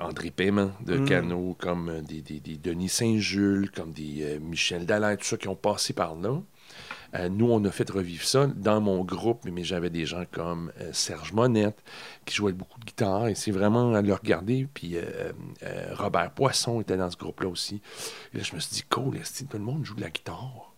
[0.00, 1.04] André Paiement de Mm.
[1.04, 5.56] Cano, comme des, des- des Denis Saint-Jules, comme des Michel Dallaire, tout ça qui ont
[5.56, 6.40] passé par là.
[7.14, 10.72] Euh, nous, on a fait revivre ça dans mon groupe, mais j'avais des gens comme
[10.80, 11.82] euh, Serge Monette
[12.24, 14.68] qui jouaient beaucoup de guitare, et c'est vraiment à le regarder.
[14.72, 15.32] Puis euh,
[15.94, 17.80] Robert Poisson était dans ce groupe-là aussi.
[18.34, 20.72] Et là, je me suis dit, cool, esti, tout le monde joue de la guitare?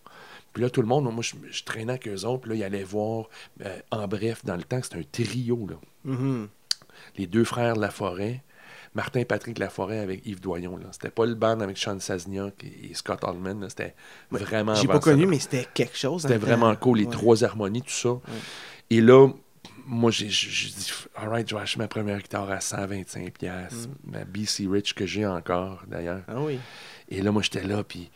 [0.53, 2.41] Puis là, tout le monde, moi, je, je traînais avec eux autres.
[2.41, 3.29] Puis là, ils allaient voir,
[3.91, 5.75] en bref, dans le temps, c'était un trio, là.
[6.03, 6.49] Mhm.
[7.17, 8.43] Les deux frères de la forêt.
[8.93, 10.79] Martin Patrick Laforêt avec Yves Doyon.
[10.91, 13.67] C'était pas le band avec Sean Sazniak et, Scott Allman.
[13.69, 13.95] C'était
[14.29, 14.75] vraiment.
[14.75, 16.23] J'ai pas connu, mais c'était quelque chose.
[16.23, 17.11] C'était hein, vraiment cool, les ouais.
[17.11, 18.19] trois harmonies, tout ça.
[18.89, 19.29] Et là,
[19.85, 24.11] moi, j'ai dit, alright, je vais acheter ma première guitare à 125$, piastres, Mm.
[24.11, 26.21] ma BC Rich que j'ai encore, d'ailleurs.
[26.27, 26.59] Ah oui.
[27.09, 28.09] Et là, moi, j'étais là, puis.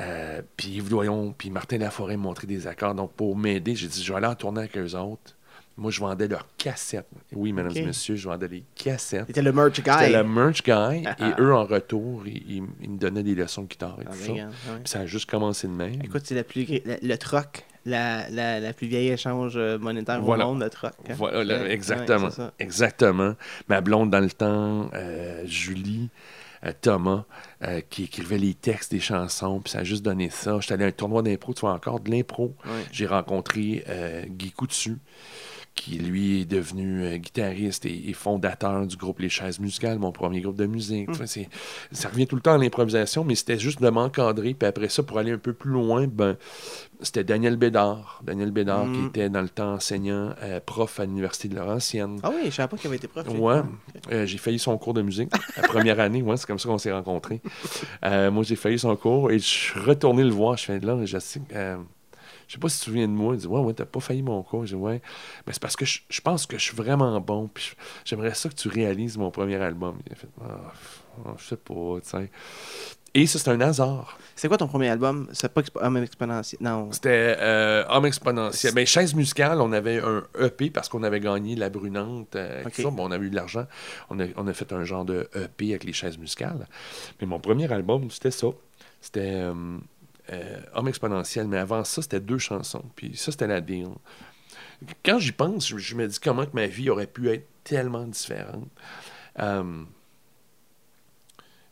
[0.00, 2.94] euh, puis Yves Doyon, puis Martin Laforêt me montraient des accords.
[2.94, 5.34] Donc, pour m'aider, j'ai dit, je vais aller en tourner avec eux autres.
[5.78, 7.06] Moi, je vendais leurs cassettes.
[7.32, 9.24] Oui, mesdames et messieurs, je vendais les cassettes.
[9.28, 9.90] C'était le merch guy.
[9.92, 11.04] C'était le merch guy.
[11.20, 14.50] et eux, en retour, ils, me donnaient des leçons de guitare et Ah, tout ben,
[14.50, 14.72] ça.
[14.72, 14.78] ouais.
[14.82, 16.02] Puis ça a juste commencé de même.
[16.02, 20.20] Écoute, c'est la plus, la- le troc, la, la, la plus vieille échange euh, monétaire
[20.20, 20.46] Voilà.
[20.48, 20.92] au monde, le troc.
[21.08, 21.14] hein.
[21.16, 22.26] Voilà, là, exactement.
[22.26, 23.34] ouais, exactement.
[23.68, 26.10] Ma blonde dans le temps, euh, Julie,
[26.64, 27.22] euh, Thomas,
[27.62, 30.58] euh, qui écrivait les textes des chansons, puis ça a juste donné ça.
[30.60, 32.52] J'étais allé à un tournoi d'impro, tu vois encore de l'impro.
[32.90, 33.84] J'ai rencontré
[34.28, 34.96] Guy Coutu,
[35.80, 40.12] qui lui est devenu euh, guitariste et, et fondateur du groupe Les Chaises Musicales, mon
[40.12, 41.08] premier groupe de musique.
[41.26, 41.48] C'est-
[41.92, 44.54] ça revient tout le temps à l'improvisation, mais c'était juste de m'encadrer.
[44.54, 46.36] Puis après ça, pour aller un peu plus loin, ben,
[47.00, 48.20] c'était Daniel Bédard.
[48.24, 49.06] Daniel Bédard, qui Mm.
[49.06, 52.18] était dans le temps enseignant, euh, prof à l'Université de Laurentienne.
[52.22, 53.26] Ah oui, je savais pas qu'il avait été prof.
[53.28, 53.60] Ouais.
[54.12, 56.78] Euh, j'ai failli son cours de musique la première année, ouais, c'est comme ça qu'on
[56.78, 57.40] s'est rencontrés.
[58.02, 60.56] Moi, j'ai failli son cours et je suis retourné le voir.
[60.56, 61.18] Je fais là, je
[62.48, 63.34] je sais pas si tu te souviens de moi.
[63.34, 64.64] Il dit Ouais, ouais, t'as pas failli mon cours.
[64.66, 65.00] Je dis Ouais,
[65.46, 67.48] mais c'est parce que je, je pense que je suis vraiment bon.
[67.52, 69.98] Puis j'aimerais ça que tu réalises mon premier album.
[70.06, 71.02] Il a fait Ah, pff,
[71.38, 72.30] Je sais pas, tu sais.
[73.14, 74.18] Et ça, c'est un hasard.
[74.36, 75.28] C'est quoi ton premier album?
[75.32, 76.60] C'est pas Homme exponentiel.
[76.62, 76.92] Non.
[76.92, 78.72] C'était euh, Homme exponentiel.
[78.74, 82.36] Mais chaise musicale, on avait un EP parce qu'on avait gagné la Brunante.
[82.36, 82.90] euh, ça.
[82.90, 83.66] Bon, on avait eu de l'argent.
[84.10, 86.68] On a, on a fait un genre de EP avec les chaises musicales.
[87.20, 88.48] Mais mon premier album, c'était ça.
[89.00, 89.78] C'était euh,
[90.32, 91.46] euh, Homme exponentiel.
[91.46, 92.84] Mais avant ça, c'était deux chansons.
[92.96, 93.88] Puis ça, c'était la deal.
[95.04, 98.04] Quand j'y pense, je, je me dis comment que ma vie aurait pu être tellement
[98.06, 98.68] différente.
[99.40, 99.84] Euh,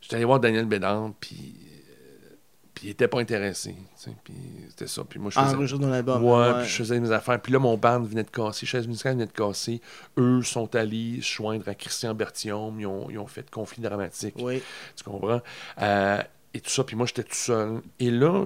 [0.00, 2.36] J'étais allé voir Daniel Bédard, puis euh,
[2.72, 3.74] puis il était pas intéressé.
[4.22, 4.34] Puis
[4.68, 5.02] c'était ça.
[5.02, 5.92] Puis moi, je faisais...
[5.92, 6.22] Album.
[6.22, 7.40] Ouais, puis je faisais mes affaires.
[7.40, 9.80] Puis là, mon band venait de casser, chaise musicale venait de casser.
[10.16, 12.78] Eux sont allés se joindre à Christian Berthiaume.
[12.78, 14.34] Ils ont, ils ont fait conflit dramatique.
[14.38, 14.62] Oui.
[14.94, 15.40] Tu comprends?
[15.80, 16.22] Euh,
[16.56, 16.84] et tout ça.
[16.84, 17.80] Puis moi, j'étais tout seul.
[17.98, 18.44] Et là,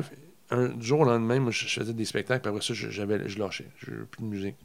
[0.51, 2.42] un du jour au lendemain, moi, je je faisais des spectacles.
[2.42, 3.68] Puis après ça, je- j'avais, je lâchais.
[3.79, 4.57] Plus de musique.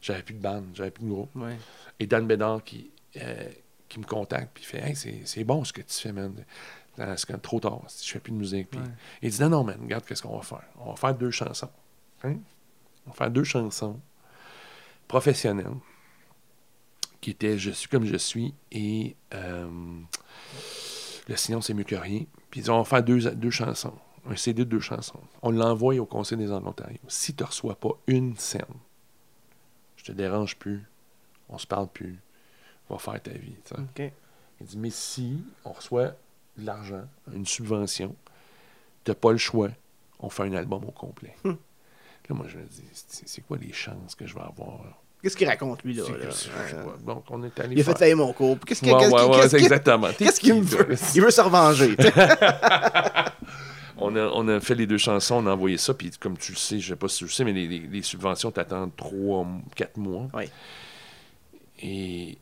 [0.00, 0.62] J'avais plus de band.
[0.74, 1.30] J'avais plus de groupe.
[1.36, 1.56] Ouais.
[2.00, 3.48] Et Dan Bédard qui, euh,
[3.88, 6.34] qui me contacte, puis il fait Hey, c'est, c'est bon ce que tu fais, man.
[6.96, 8.70] Là, C'est quand trop tard, je fais plus de musique.
[8.70, 8.86] Puis Ouais.
[9.22, 11.70] il dit Non, non, man, regarde, qu'est-ce qu'on va faire On va faire deux chansons.
[12.22, 12.36] Hein?
[13.06, 14.00] On va faire deux chansons
[15.08, 15.74] professionnelles
[17.20, 19.68] qui étaient Je suis comme je suis et euh,
[21.28, 22.22] Le silence c'est mieux que rien.
[22.54, 23.98] Puis ils ont on va faire deux, deux chansons.
[24.30, 25.18] Un CD de deux chansons.
[25.42, 27.00] On l'envoie au Conseil des Arts de l'Ontario.
[27.08, 28.62] Si tu ne reçois pas une scène,
[29.96, 30.84] je te dérange plus,
[31.48, 32.16] on se parle plus,
[32.88, 33.56] va faire ta vie.
[33.64, 33.80] tu sais.
[33.80, 34.12] OK.
[34.60, 36.14] Il dit, mais si on reçoit
[36.56, 37.02] de l'argent,
[37.34, 38.14] une subvention,
[39.02, 39.70] t'as pas le choix,
[40.20, 41.34] on fait un album au complet.
[41.42, 41.54] Hmm.
[42.28, 45.02] Là, moi, je me dis, c'est quoi les chances que je vais avoir?
[45.24, 46.02] Qu'est-ce qu'il raconte, lui, là?
[46.04, 46.18] Ouais.
[47.06, 48.58] Donc, on est allé Il a fait faillir mon cours.
[48.66, 50.08] Qu'est-ce qu'il Ouais, ouais, exactement.
[50.18, 50.86] Qu'est-ce qu'il veut?
[51.14, 51.96] Il veut se revenger.
[53.96, 56.50] On a, on a fait les deux chansons, on a envoyé ça, puis comme tu
[56.52, 58.94] le sais, je sais pas si tu le sais, mais les, les- les subventions t'attendent
[58.96, 60.26] 3, 4 mois.
[60.34, 60.50] Oui.
[61.80, 62.36] Et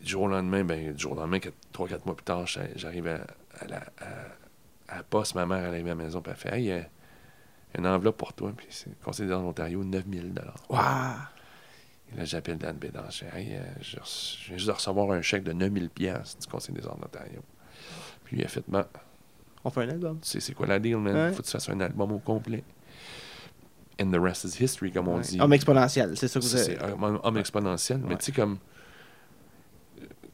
[0.00, 1.40] du jour au lendemain, ben, du jour au lendemain,
[1.72, 3.14] 3, 4 mois plus tard, j'a- j'arrive à,
[3.60, 6.38] à la, à, à la poste, ma mère elle arrive à la maison, puis elle
[6.38, 6.80] fait Hey, euh,
[7.76, 10.32] une enveloppe pour toi, puis c'est Conseil de l'Ontario, 9000
[10.70, 10.78] Wow.
[12.16, 13.96] Là, j'appelle Dan fais Hey, euh, je,
[14.46, 17.40] viens juste de recevoir un chèque de 9000 pièces du Conseil des Arts de l'Ontario.
[18.24, 18.86] Puis il a fait Ben,
[19.64, 20.18] On fait un album.
[20.20, 21.14] tu sais, c'est quoi la deal, man?
[21.14, 21.32] Ouais.
[21.32, 22.62] Faut que tu fasses un album au complet.
[24.00, 25.22] And the rest is history, comme on Ouais.
[25.22, 25.40] dit.
[25.40, 26.64] Homme exponentiel, c'est ça que vous avez.
[26.64, 28.00] c'est un homme exponentiel.
[28.06, 28.58] Mais tu sais, comme.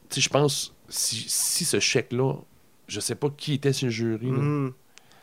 [0.09, 2.35] Tu sais, je pense, si, si ce chèque-là,
[2.87, 4.73] je sais pas qui était le jury, là, Mhm.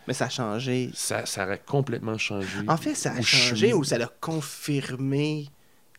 [0.07, 0.91] Mais ça a changé.
[0.95, 2.61] ça, ça aurait complètement changé.
[2.67, 5.51] En fait, ça a changé ou ça l'a confirmé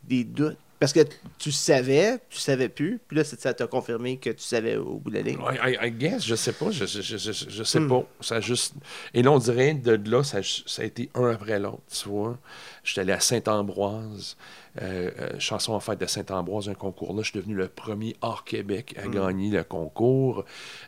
[0.04, 0.58] des doutes?
[0.80, 1.02] Parce que
[1.38, 5.10] tu savais, tu savais plus, puis là, ça t'a confirmé que tu savais au bout
[5.10, 5.38] de la ligne.
[5.62, 7.90] I, guess, je sais pas, je, je, je, je, je sais Hmm.
[7.90, 8.06] pas.
[8.22, 8.76] Ça juste...
[9.14, 12.38] Et là, on dirait, de là, ça, ça a été un après l'autre, tu vois.
[12.84, 14.38] J'étais allé à Saint-Ambroise,
[14.82, 17.22] euh, euh, chanson en fête de Saint-Ambroise, un concours là.
[17.24, 19.12] Je suis devenu le premier hors Québec à Hmm.
[19.12, 20.46] gagner le concours.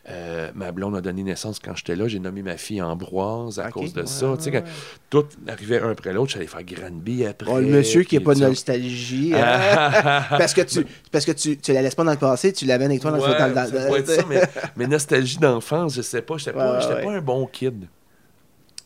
[0.08, 2.08] Euh, ma blonde a donné naissance quand j'étais là.
[2.08, 4.34] J'ai nommé ma fille Ambroise à cause de ouais, ça.
[4.36, 4.72] Tu sais, ouais, quand ouais.
[5.10, 7.46] tout arrivait un après l'autre, j'allais faire Granby après.
[7.50, 9.32] Bon, le monsieur qui n'a pas de nostalgie.
[9.34, 12.64] hein, parce que tu parce que tu, tu la laisses pas dans le passé, tu
[12.64, 14.42] l'amènes avec toi dans le dans, ça, mais,
[14.76, 16.38] mais nostalgie d'enfance, je sais pas.
[16.38, 17.86] J'étais pas, pas un bon kid.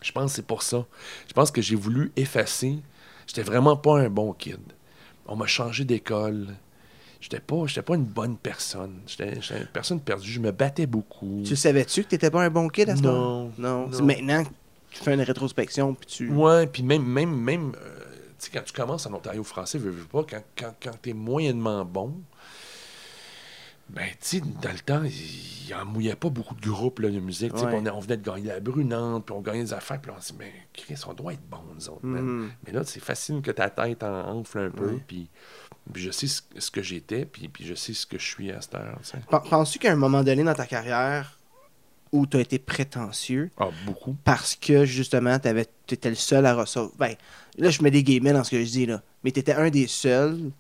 [0.03, 0.85] Je pense que c'est pour ça.
[1.29, 2.79] Je pense que j'ai voulu effacer.
[3.27, 4.61] J'étais vraiment pas un bon kid.
[5.27, 6.55] On m'a changé d'école.
[7.21, 9.01] J'étais pas, j'étais pas une bonne personne.
[9.07, 10.31] J'étais, une personne perdue.
[10.31, 11.43] Je me battais beaucoup.
[11.45, 13.13] Tu savais-tu que t'étais pas un bon kid à ce Non.
[13.13, 13.87] moment Non.
[13.87, 13.89] Non.
[13.93, 14.51] C'est maintenant que
[14.91, 16.31] tu fais une rétrospection puis tu.
[16.31, 17.99] Ouais, puis même, même, même euh,
[18.39, 21.11] tu sais, quand tu commences en Ontario français, veux, veux pas, quand, quand, quand tu
[21.11, 22.13] es moyennement bon,
[23.89, 27.21] ben, tu sais, dans le temps, il en mouillait pas beaucoup de groupes là, de
[27.21, 27.55] musique.
[27.55, 27.63] Ouais.
[27.73, 30.33] On, on venait de gagner la Brunante, puis on gagnait des affaires, puis on se
[30.33, 32.05] dit, mais Chris, on doit être bons, nous autres.
[32.05, 32.23] man.
[32.25, 32.51] Mhm.
[32.67, 35.29] Mais là, c'est facile que ta tête en enfle un peu, puis,
[35.95, 38.75] je sais ce, ce que j'étais, puis, je sais ce que je suis à cette
[38.75, 38.99] heure.
[39.49, 41.39] Penses-tu qu'à un moment donné dans ta carrière
[42.13, 44.17] où tu as été prétentieux Ah, beaucoup.
[44.25, 45.49] parce que justement tu
[45.95, 46.93] étais le seul à recevoir.
[46.99, 47.15] Ben,
[47.59, 49.03] là, je mets des guillemets dans ce que je dis, là.
[49.25, 50.51] Mais tu étais un des seuls.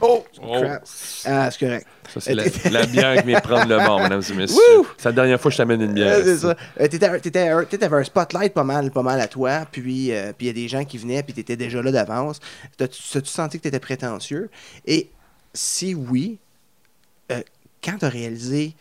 [0.00, 0.24] Oh!
[0.42, 0.60] Oh.
[0.60, 0.82] Crap.
[1.24, 1.86] Ah, c'est correct.
[2.12, 4.60] Ça, c'est la, la bière qui vient prendre le bord, mesdames et messieurs.
[4.98, 6.18] C'est la dernière fois que je t'amène une bière.
[6.22, 6.54] C'est ça.
[6.80, 7.48] Euh, t'étais
[7.88, 10.84] un- spotlight pas mal, pas mal à toi, puis euh, il y a des gens
[10.84, 12.40] qui venaient, puis t'étais déjà là d'avance.
[12.76, 14.50] T'as-tu senti que t'étais prétentieux?
[14.86, 15.10] Et
[15.54, 16.38] si oui,
[17.32, 17.40] euh,
[17.82, 18.74] quand t'as réalisé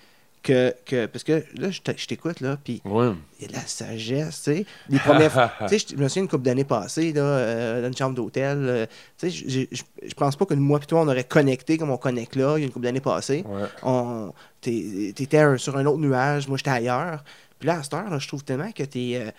[0.43, 1.06] que, que...
[1.08, 3.12] Parce que là, je t'écoute, là, puis Ouais.
[3.39, 4.65] il y a de la sagesse, tu sais.
[4.89, 5.32] Les premières.
[5.69, 8.58] Tu sais, je- me souviens une couple d'années passées, là, euh, dans une chambre d'hôtel,
[8.60, 8.86] euh,
[9.17, 12.36] tu sais, je- pense pas que moi et toi, on aurait connecté comme on connecte
[12.36, 13.67] là, il y a une couple d'années passées Ouais.
[13.84, 17.23] on t'étais un- sur un autre nuage, moi j'étais ailleurs.
[17.60, 19.32] Puis là, à cette heure, là, je trouve tellement que t'es euh,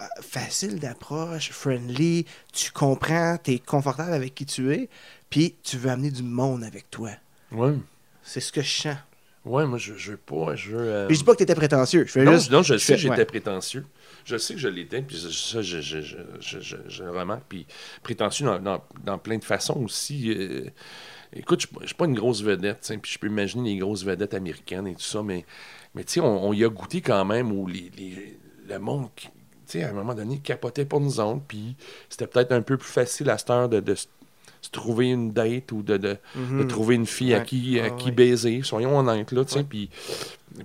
[0.00, 4.88] euh, facile d'approche, friendly, tu comprends, t'es confortable avec qui tu es,
[5.30, 7.10] puis tu veux amener du monde avec toi.
[8.22, 8.96] C'est ce que je sens.
[9.44, 10.54] Ouais, moi, je, je veux pas.
[10.54, 10.80] Je veux.
[10.88, 12.04] euh, Puis je dis pas que t'étais prétentieux.
[12.06, 12.46] Je fais Non, juste.
[12.48, 13.24] je- non, je sais que j'étais ouais.
[13.24, 13.84] prétentieux.
[14.24, 17.42] Je sais que je l'étais, puis ça, je, je, remarque.
[17.48, 17.66] Puis
[18.04, 20.32] prétentieux dans, dans, dans plein de façons aussi.
[20.32, 20.66] euh,
[21.34, 24.34] écoute, je suis pas une grosse vedette, tu puis je peux imaginer les grosses vedettes
[24.34, 25.44] américaines et tout ça, mais,
[25.96, 29.08] mais tu sais, on, on y a goûté quand même où les, les- le monde,
[29.16, 29.32] qui- tu
[29.66, 31.74] sais, à un moment donné, capotait pour nous autres, puis
[32.08, 33.96] c'était peut-être un peu plus facile à cette heure de, de
[34.62, 37.90] se trouver une date ou de, de, de trouver une fille à qui, à Ah,
[37.90, 38.10] qui ouais.
[38.12, 38.62] baiser.
[38.62, 39.64] Soyons honnêtes, là, tu sais.
[39.64, 39.90] Puis,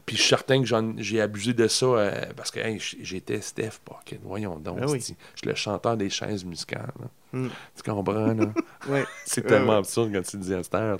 [0.06, 3.42] puis je suis certain que j'en- j'ai abusé de ça euh, parce que hey, j'étais
[3.42, 4.20] Steph Pocket.
[4.24, 4.80] Voyons donc.
[4.80, 5.02] Ben oui.
[5.02, 5.16] c'ti.
[5.36, 6.92] Je suis le chanteur des chaises musicales.
[7.00, 7.08] là.
[7.34, 7.50] Mm.
[7.76, 8.54] Tu comprends, là?
[8.90, 9.06] Ouais.
[9.26, 9.78] C'est tellement ouais.
[9.80, 10.98] absurde quand tu dis à cette heure.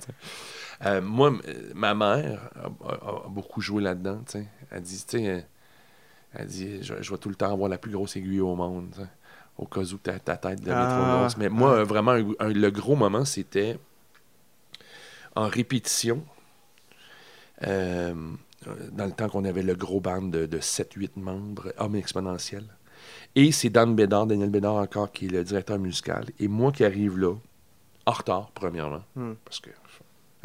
[0.84, 1.32] Euh, moi,
[1.74, 4.22] ma mère a, a- a beaucoup joué là-dedans.
[4.70, 5.40] Elle dit, tu sais, euh,
[6.34, 8.94] elle dit, je, je vais tout le temps avoir la plus grosse aiguille au monde.
[9.58, 11.36] Au cas où ta, ta tête devient Ah, trop grosse.
[11.36, 13.78] Mais moi, vraiment, un- un- le gros moment, c'était
[15.34, 16.24] en répétition.
[17.66, 18.14] euh,
[18.92, 22.66] dans le temps qu'on avait le gros band de, de 7-8 membres, hommes exponentiels.
[23.34, 26.26] Et c'est Dan Bédard, Daniel Bédard encore, qui est le directeur musical.
[26.38, 27.34] Et moi qui arrive là,
[28.06, 29.34] en retard, premièrement, Hmm.
[29.44, 29.70] parce que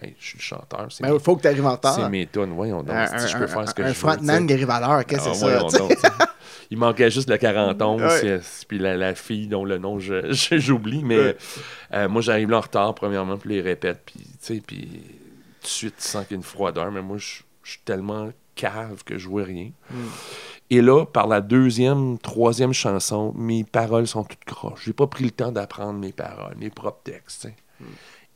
[0.04, 2.10] hey, je suis le chanteur, c'est Ben, il faut que tu arrives en c'est retard.
[2.10, 2.54] mes tunes.
[2.54, 3.96] Voyons donc, Un, si je peux faire ce que un je veux.
[3.96, 5.80] frontman à l'heure, qu'est-ce que Ah, c'est ça?
[5.80, 5.98] donc.
[6.72, 8.20] Il manquait juste le 40 Ouais.
[8.42, 10.00] c'est- puis la, la fille dont le nom
[10.52, 11.38] j'oublie, mais Ouais.
[11.94, 14.82] euh, moi j'arrive là en retard, premièrement, puis les répète, puis tu sais, puis
[15.62, 18.30] tout de suite tu sens qu'il y a une froideur, mais moi je suis tellement
[18.56, 19.70] cave que je vois rien.
[19.92, 19.96] Mm.
[20.70, 24.84] Et là, par la deuxième, troisième chanson, mes paroles sont toutes croches.
[24.86, 27.42] J'ai pas pris le temps d'apprendre mes paroles, mes propres textes.
[27.42, 27.56] tu sais.
[27.82, 27.86] Mm.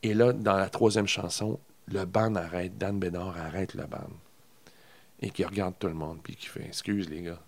[0.02, 1.58] Et là, dans la troisième chanson,
[1.88, 4.10] le band arrête, Dan Bédard arrête le band.
[5.20, 7.40] Et qui regarde tout le monde, puis qui fait Excuse les gars,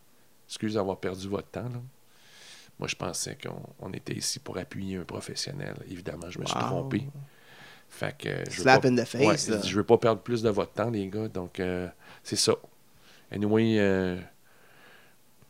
[0.49, 1.69] excuse d'avoir perdu votre temps.
[1.69, 1.81] Là.
[2.79, 5.75] Moi, je pensais qu'on on était ici pour appuyer un professionnel.
[5.89, 7.07] Évidemment, je me suis trompé.
[7.89, 10.43] Fait que je veux Slap pas- in the face, Ouais, je veux pas perdre plus
[10.43, 11.29] de votre temps, les gars.
[11.29, 11.89] Donc, euh,
[12.23, 12.55] c'est ça.
[13.31, 14.19] Anyway, euh,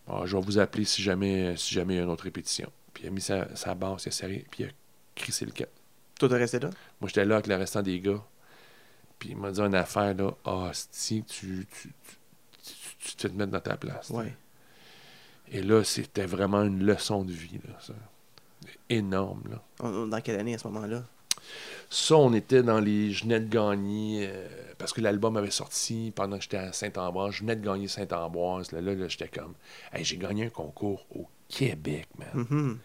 [0.08, 2.70] ah, je vais vous appeler si jamais, si jamais il y a une autre répétition.
[2.92, 4.70] Puis il a mis sa, sa basse, il a serré, puis il a
[5.14, 5.68] crissé le camp.
[6.20, 6.70] Toi, t'es resté là?
[7.00, 8.22] Moi, j'étais là avec le restant des gars.
[9.18, 10.32] Puis il m'a dit une affaire, là.
[10.44, 11.92] Ah, si tu, tu,
[12.62, 14.10] tu, tu- te fais te mettre dans ta place.
[14.10, 14.34] Ouais.
[15.50, 17.94] Et là, c'était vraiment une leçon de vie, là, ça.
[18.88, 20.06] Énorme, là.
[20.06, 21.04] Dans quelle année à ce moment-là?
[21.88, 23.10] Ça, on était dans les.
[23.12, 24.28] Je venais de gagner.
[24.30, 24.46] euh,
[24.78, 27.32] parce que l'album avait sorti pendant que j'étais à Saint-Ambroise.
[27.34, 28.72] Je venais de gagner Saint-Ambroise.
[28.72, 29.54] Là, là, là, j'étais comme.
[29.92, 32.28] Hey, j'ai gagné un concours au Québec, man.
[32.48, 32.78] Mhm.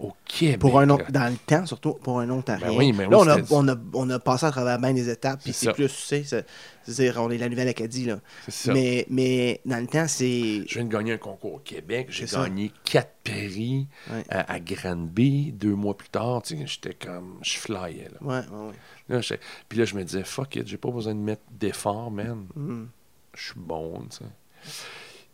[0.00, 0.58] Au Québec.
[0.58, 0.94] Pour un là.
[0.94, 2.66] autre, dans le temps, surtout pour un Ontarien.
[2.66, 5.08] Ben oui, mais là, on, a, on, a, on a passé à travers bien des
[5.08, 6.44] étapes, puis C'est plus, tu sais, c'est-
[6.82, 8.18] c'est-à-dire, on est la Nouvelle-Acadie, là.
[8.46, 8.72] C'est ça.
[8.74, 10.64] Mais, mais dans le temps, c'est...
[10.68, 12.08] Je viens de gagner un concours au Québec.
[12.10, 12.42] J'ai ça.
[12.42, 14.24] gagné quatre prix Ouais.
[14.28, 16.42] à, à Granby deux mois plus tard.
[16.42, 17.38] Tu sais, j'étais comme.
[17.42, 18.18] Je flyais, là.
[18.20, 18.74] Ouais, ouais, ouais.
[19.08, 19.20] Là,
[19.68, 22.46] Puis là, je me disais, fuck it, j'ai pas besoin de mettre d'effort, man.
[22.56, 22.88] Mhm.
[23.36, 24.24] Je suis bon, tu sais.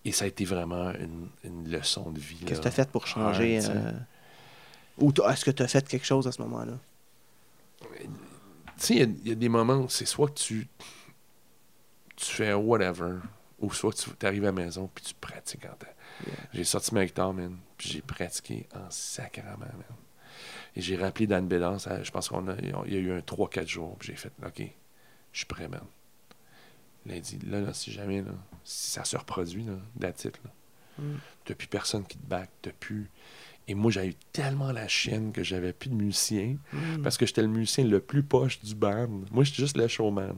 [0.04, 2.36] Et ça a été vraiment une, une leçon de vie.
[2.46, 2.70] Qu'est-ce que là.
[2.70, 3.60] tu as fait pour changer...
[3.64, 3.92] Euh,
[4.98, 6.74] Ou est-ce que tu as fait quelque chose à ce moment-là?
[7.80, 8.08] Tu
[8.76, 10.68] sais, il y a- il y, a des moments où c'est soit que tu,
[12.16, 13.16] tu fais whatever,
[13.58, 15.86] ou soit tu arrives à la maison puis tu pratiques en temps.
[16.52, 19.96] J'ai sorti ma guitare, man, puis j'ai pratiqué en sacrament, man.
[20.76, 24.08] Et j'ai rappelé Dan Bédance, je pense qu'il y a eu un 3-4 jours, puis
[24.08, 24.62] j'ai fait, OK,
[25.32, 25.82] je suis prêt, man.
[27.06, 28.32] Là, il dit, là, là si jamais, là,
[28.64, 30.50] si ça se reproduit, là, la titre, là,
[30.98, 31.16] mm.
[31.44, 33.10] t'as plus personne qui te back, t'as plus...
[33.70, 37.02] Et moi, j'avais eu tellement la chienne que j'avais plus de musicien mm.
[37.04, 39.06] parce que j'étais le musicien le plus poche du band.
[39.30, 40.34] Moi, j'étais juste le showman.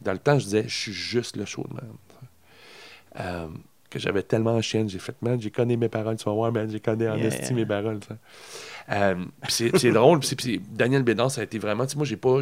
[0.00, 1.80] Dans le temps, je disais, je suis juste le showman.
[3.18, 3.48] Euh,
[3.90, 6.52] que j'avais tellement la chienne, j'ai fait, man, j'ai connu mes paroles, tu vas voir,
[6.52, 7.98] man, j'ai connu en estime mes paroles.
[8.90, 10.20] Euh, c'est drôle.
[10.20, 11.84] Pis Daniel Bédard, ça a été vraiment.
[11.96, 12.38] Moi, j'ai pas,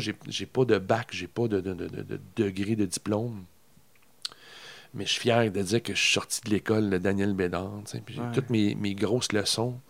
[0.52, 3.44] pas de bac, j'ai pas de, de, de, de, degré de diplôme.
[4.92, 7.80] Mais je suis fier de dire que je suis sorti de l'école de Daniel Bédard.
[8.04, 9.80] Puis toutes mes, mes, grosses leçons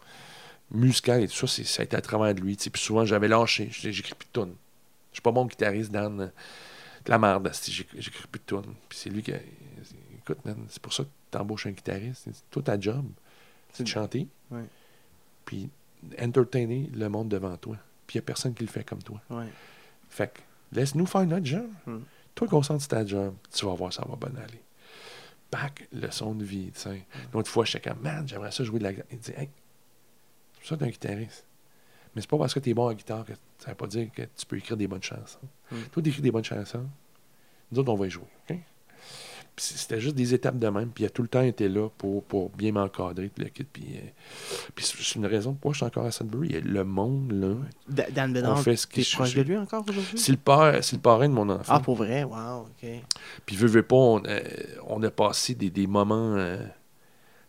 [0.71, 2.57] musicales et tout ça, ça a été à travers de lui.
[2.57, 3.69] Puis souvent, j'avais lâché.
[3.71, 4.55] J'écris plus de tunes.
[5.13, 6.31] Je suis pas bon guitariste, dans De
[7.07, 8.75] la merde, j'écris plus de tunes.
[8.89, 9.33] Puis c'est lui qui.
[10.19, 12.23] Écoute, man, c'est pour ça que tu embauches un guitariste.
[12.25, 13.05] C'est tout ta job.
[13.73, 14.27] C'est de chanter.
[15.45, 15.69] Puis
[16.21, 17.77] entertainer le monde devant toi.
[18.07, 19.21] Puis il n'y a personne qui le fait comme toi.
[19.31, 19.47] Ouais.
[20.09, 20.41] Fait que
[20.73, 21.69] laisse-nous faire notre job.
[21.87, 22.01] Hmm.
[22.35, 24.63] Toi, concentre ta job, tu vas voir, ça va bien aller.
[25.51, 26.91] Back, leçon de vie, tu sais.
[26.91, 27.19] Hmm.
[27.35, 29.07] L'autre fois, j'étais comme, man, j'aimerais ça jouer de la guitare.
[29.13, 29.49] Il dit, hey,
[30.63, 31.47] ça, t'es un guitariste.
[32.15, 34.11] Mais c'est pas parce que tu es bon en guitare que ça veut pas dire
[34.13, 35.39] que tu peux écrire des bonnes chansons.
[35.71, 35.83] Hmm.
[35.93, 36.87] Toi, t'écris des bonnes chansons.
[37.71, 38.25] Nous autres, on va y jouer.
[39.57, 40.89] C'était juste des étapes de même.
[40.89, 43.29] Puis il a tout le temps été là pour, pour bien m'encadrer.
[43.29, 44.09] Puis, puis, euh,
[44.75, 46.49] puis c'est une raison pourquoi je suis encore à Sudbury.
[46.63, 48.07] Le monde, là.
[48.11, 50.19] Dan Bédard, tu es proche de lui encore aujourd'hui?
[50.19, 51.75] C'est le, père, le parrain de mon enfant.
[51.75, 52.25] Ah, pour vrai?
[52.25, 52.89] Wow, OK.
[53.45, 54.41] Puis, veux, veux pas, on, euh,
[54.87, 56.57] on a passé des, des moments euh,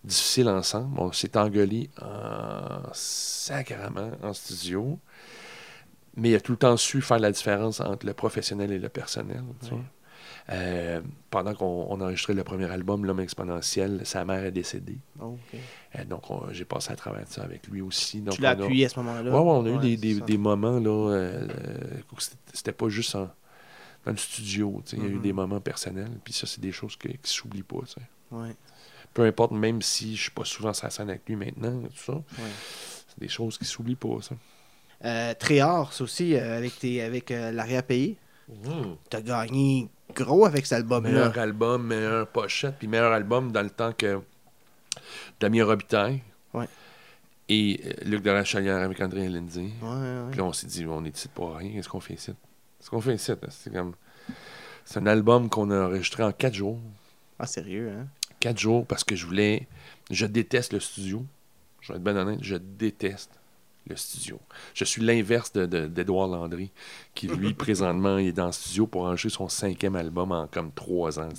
[0.04, 1.00] difficiles ensemble.
[1.00, 5.00] On s'est engueulé en sacrament en studio.
[6.18, 8.90] Mais il a tout le temps su faire la différence entre le professionnel et le
[8.90, 9.44] personnel.
[9.64, 9.80] Tu vois?
[10.50, 14.98] Euh, pendant qu'on enregistrait le premier album, L'homme exponentiel, sa mère est décédée.
[15.22, 15.38] Oh,
[15.96, 18.22] euh, donc, j'ai passé à travers ça avec lui aussi.
[18.22, 19.32] Donc, tu l'as appuyé à ce moment-là?
[19.32, 21.48] Oui, ouais, on a eu des, des, moments, là, euh,
[22.54, 25.36] c'était pas juste dans le studio, il y a eu des mm-hmm.
[25.36, 27.78] moments personnels, puis ça, c'est des choses qui ne s'oublient pas.
[28.32, 28.56] Ouais.
[29.14, 32.14] Peu importe, même si je suis pas souvent sur la scène avec lui maintenant, tout
[32.14, 32.22] ça,
[33.08, 34.36] c'est des choses qui s'oublient pas, ça.
[35.04, 38.18] Euh, Tréhors, aussi, avec, tes, avec l'arrière-pays.
[38.48, 38.82] Mmh.
[39.10, 41.10] Tu as gagné gros avec cet album-là.
[41.10, 44.22] Meilleur album, meilleur pochette, puis meilleur album dans le temps que
[45.40, 46.22] Damien Robitaille.
[46.54, 46.68] Ouais.
[47.50, 49.70] Et euh, Luc de la Chalière avec André Lindsay.
[49.82, 50.32] Ouais, ouais.
[50.32, 52.34] Puis on s'est dit, on est ici pour rien, qu'est-ce qu'on fait ici?
[52.78, 53.32] Qu'est-ce qu'on fait ici?
[53.50, 53.94] C'est comme.
[54.86, 56.80] C'est un album qu'on a enregistré en quatre jours.
[57.40, 58.08] Ah, sérieux, hein?
[58.42, 59.68] Quatre jours parce que je voulais.
[60.10, 61.26] Je déteste le studio.
[61.80, 63.32] Je vais être bien honnête, je déteste
[63.88, 64.40] le studio.
[64.74, 66.72] Je suis l'inverse d'Edouard de, Landry,
[67.16, 71.20] qui, lui, présentement, est dans le studio pour enregistrer son cinquième album en comme trois
[71.20, 71.30] ans.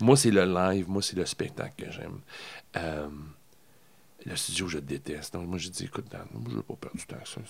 [0.00, 2.20] Moi, c'est le live, moi, c'est le spectacle que j'aime.
[2.76, 3.08] Euh,
[4.24, 5.34] le studio, je déteste.
[5.34, 7.40] Donc, moi, j'ai dit, écoute, Dan, moi, je veux pas perdre du temps ça.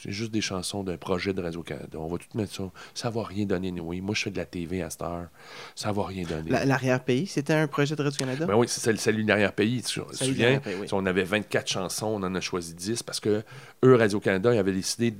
[0.00, 1.98] C'est juste des chansons d'un projet de Radio-Canada.
[1.98, 2.70] On va tout mettre ça.
[2.94, 4.00] Ça va rien donner, oui.
[4.00, 5.26] Moi, je fais de la TV à cette heure.
[5.74, 6.50] Ça va rien donner.
[6.50, 8.46] L'arrière-pays, c'était un projet de Radio-Canada?
[8.46, 9.82] Ben oui, c'est Salut l'arrière-pays.
[9.82, 10.60] Tu te souviens?
[10.92, 13.42] On avait 24 chansons, on en a choisi 10 parce que
[13.84, 15.14] eux, Radio-Canada, ils avaient décidé,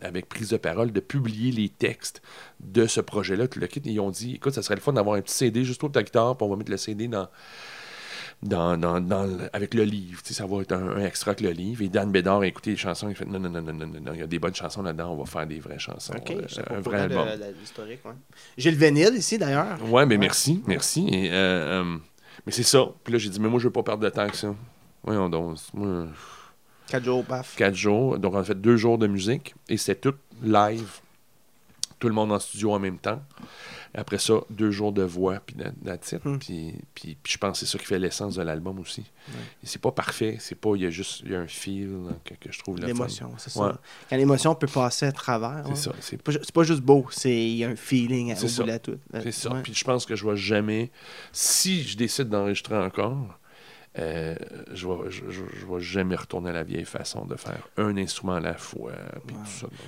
[0.00, 2.22] avec prise de parole, de publier les textes
[2.60, 3.46] de ce projet-là.
[3.84, 6.02] Ils ont dit, écoute, ça serait le fun d'avoir un petit CD juste au ta
[6.02, 7.28] guitare, puis on va mettre le CD dans
[8.44, 10.20] dans, dans, dans, avec le livre.
[10.22, 11.82] Ça va être un, extra avec le livre.
[11.82, 13.08] Et Dan Bédard a écouté les chansons.
[13.08, 15.12] Il fait non, non, non, non, non, non, il y a des bonnes chansons là-dedans.
[15.12, 16.12] On va faire des vraies chansons.
[16.30, 17.26] Euh, un vrai album.
[17.58, 18.12] l'historique, ouais.
[18.58, 19.78] J'ai le vinyle ici, d'ailleurs.
[19.90, 20.62] Ouais, mais merci.
[20.66, 21.08] Merci.
[21.10, 21.96] Et, euh, euh,
[22.44, 22.86] mais c'est ça.
[23.02, 24.54] Puis là, j'ai dit, mais moi, je veux pas perdre de temps avec ça.
[25.02, 25.58] Voyons donc.
[25.72, 26.06] Moi...
[26.86, 27.56] Quatre jours, paf.
[27.56, 28.18] Quatre jours.
[28.18, 29.54] Donc, on a fait deux jours de musique.
[29.70, 31.00] Et c'est tout live.
[31.98, 33.22] Tout le monde en studio en même temps.
[33.96, 35.56] Après ça, deux jours de voix, puis
[36.00, 36.28] titre.
[36.28, 36.38] Hmm.
[36.38, 39.04] Puis, puis, je pense que c'est ça qui fait l'essence de l'album aussi.
[39.62, 42.00] Et c'est pas parfait, c'est pas, il y a juste il y a un feel
[42.24, 43.80] que, que, je trouve L'émotion, c'est ça.
[44.10, 45.64] Quand l'émotion peut passer à travers.
[45.68, 45.92] C'est ça.
[46.00, 48.78] C'est pas, pas, juste beau, c'est il y a un feeling à, au bout de
[48.78, 48.98] tout.
[49.22, 49.50] C'est ça.
[49.62, 50.90] Puis je pense que je vais jamais,
[51.32, 53.38] si je décide d'enregistrer encore,
[53.96, 54.34] euh,
[54.72, 58.34] je ne vais, je, je, jamais retourner à la vieille façon de faire un instrument
[58.34, 58.92] à la fois.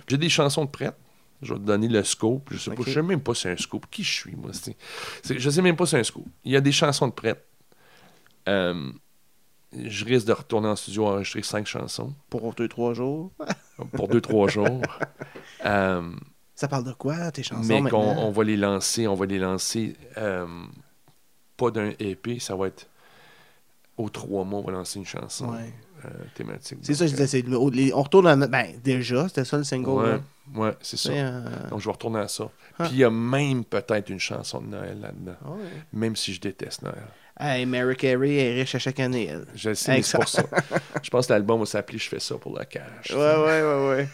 [0.06, 0.94] J'ai des chansons de prêtes.
[1.42, 2.48] Je vais te donner le scope.
[2.50, 3.86] Je ne sais, même pas si c'est un scope.
[3.90, 4.50] Qui je suis, moi?
[5.24, 6.26] je ne sais même pas si c'est un scope.
[6.44, 7.44] Il y a des chansons de prête.
[8.48, 8.90] Euh,
[9.72, 12.14] je risque de retourner en studio enregistrer cinq chansons.
[12.30, 13.32] Pour deux, trois jours?
[13.92, 14.80] Pour deux, trois jours.
[15.64, 16.12] Euh,
[16.54, 17.66] ça parle de quoi, tes chansons?
[17.66, 20.46] Mais qu'on on va les lancer, on va les lancer euh,
[21.56, 22.88] pas d'un EP, ça va être
[23.96, 25.52] aux trois mois, on va lancer une chanson.
[26.34, 26.78] Thématique.
[26.82, 27.26] C'est ça, je disais.
[27.26, 28.36] c'est le- on retourne à.
[28.46, 29.90] Ben, déjà, c'était ça le single.
[29.90, 30.20] Ouais,
[30.54, 31.10] ouais, c'est ça.
[31.10, 32.48] Euh, Donc, je vais retourner à ça.
[32.78, 32.84] Ah.
[32.84, 35.36] Puis, il y a même peut-être une chanson de Noël là-dedans.
[35.44, 35.58] ah ouais.
[35.92, 37.06] Même si je déteste Noël.
[37.38, 39.46] Hey, Mary Carey est riche à chaque année, elle.
[39.54, 40.42] Je sais, mais c'est pour ça.
[41.02, 43.10] Je pense que l'album va s'appeler Je fais ça pour la cash.
[43.10, 44.08] Ouais, ouais, ouais, ouais.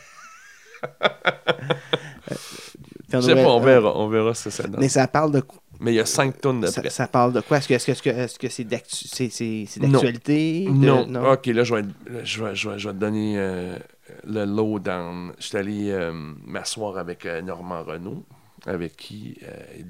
[3.12, 4.80] Je sais pas, on verra, on verra ce que ça donne.
[4.80, 5.42] Mais ça parle de
[5.82, 6.90] Mais il y a cinq tonnes ça, d'après.
[6.90, 7.56] ça parle de quoi?
[7.58, 9.88] Est-ce que c'est c'est c'est Non.
[9.90, 10.64] d'actualité?
[10.66, 11.32] De- Non.
[11.32, 11.82] Ok, là, je vais,
[12.24, 13.76] je vais, je vais- je vais te donner euh,
[14.24, 15.32] le lowdown.
[15.38, 16.12] Je suis allé euh,
[16.44, 18.24] m'asseoir avec euh, Normand Renault,
[18.64, 19.38] avec qui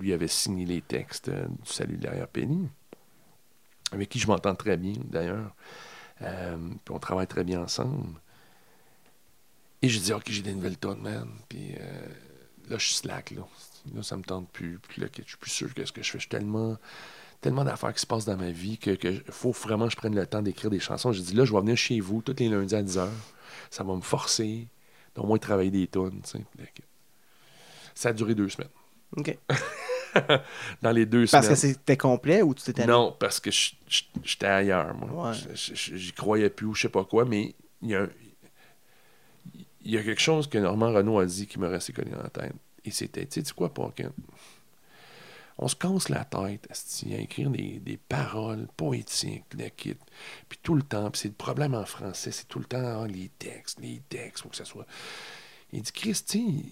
[0.00, 1.36] lui avait signé les textes du
[1.70, 2.68] Salut de l'arrière-pénis,
[3.92, 5.54] avec qui je m'entends très bien, d'ailleurs.
[6.18, 8.18] Puis on travaille très bien ensemble.
[9.82, 11.28] Et je dis, OK, j'ai des nouvelles tonnes, man.
[11.48, 11.74] Puis
[12.70, 13.42] là, je suis slack, là.
[13.94, 14.78] Là, ça me tente plus.
[14.88, 16.18] Puis là, je suis plus sûr que ce que je fais.
[16.18, 16.76] Je suis tellement
[17.40, 20.14] tellement d'affaires qui se passent dans ma vie que, que faut vraiment que je prenne
[20.14, 21.10] le temps d'écrire des chansons.
[21.12, 23.08] J'ai dit là, je vais venir chez vous tous les lundis à 10h.
[23.68, 24.68] Ça va me forcer
[25.16, 26.20] d'au moins travailler des tonnes.
[27.94, 28.68] Ça a duré deux semaines.
[29.16, 29.36] OK.
[30.82, 31.74] Dans les deux Parce que semaines.
[31.74, 35.30] c'était complet ou tu t'étais Non, parce que j'étais ailleurs, moi.
[35.32, 35.36] Ouais.
[35.54, 38.08] J'y croyais plus ou je sais pas quoi, mais il y a, un-
[39.84, 42.22] il y a quelque chose que Normand Renault a dit qui me restait collé dans
[42.22, 42.52] la tête.
[42.84, 44.12] Et c'était, tu sais quoi, Paquin?
[45.58, 49.96] On se casse la tête à écrire des, des paroles poétiques, le kit.
[50.48, 53.06] Puis tout le temps, puis c'est le problème en français, c'est tout le temps ah,
[53.06, 54.86] les textes, les textes, faut que ça soit.
[55.72, 56.64] Il dit, Christy,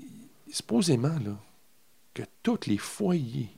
[0.50, 1.38] supposément, là,
[2.14, 3.50] que tous les foyers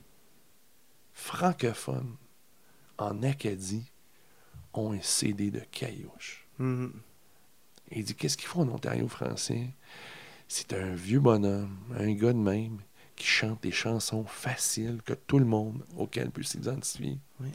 [1.13, 2.15] francophones
[2.97, 3.85] en Acadie
[4.73, 6.45] ont un CD de caillouche.
[6.59, 6.93] Mhm.
[7.91, 9.69] Et il dit Qu'est-ce qu'ils font en Ontario français?
[10.55, 12.77] C'est un vieux bonhomme, un gars de même,
[13.15, 17.17] qui chante des chansons faciles que tout le monde auquel peut s'identifier.
[17.39, 17.47] Oui.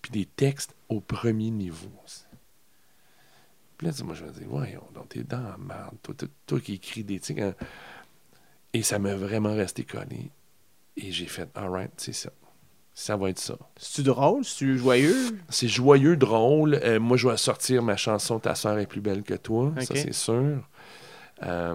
[0.00, 1.90] Puis des textes au premier niveau.
[3.76, 5.96] Puis là, moi, je me dis Voyons, donc t'es dans la merde.
[6.04, 7.40] Toi, toi, toi qui écris des trucs.
[7.40, 7.56] hein.
[8.72, 10.30] Et ça m'a vraiment resté collé.
[10.96, 12.30] Et j'ai fait Alright, c'est ça.
[12.92, 13.58] Ça va être ça.
[13.76, 14.44] C'est-tu drôle?
[14.44, 15.36] C'est-tu joyeux?
[15.48, 16.78] C'est joyeux, drôle.
[16.80, 19.72] Euh, moi, je vais sortir ma chanson Ta sœur est plus belle que toi.
[19.80, 20.62] Ça, c'est sûr.
[21.42, 21.74] Euh,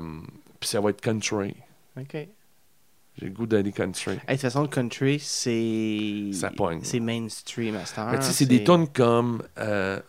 [0.60, 1.56] Puis ça va être country.
[2.00, 2.14] OK.
[2.14, 4.12] J'ai le goût d'aller country.
[4.12, 6.30] Hey, de toute façon, le country, c'est.
[6.34, 6.80] Ça pogne.
[6.84, 8.12] C'est mainstream à heure.
[8.12, 10.00] Mais tu sais, c'est des tonnes comme euh,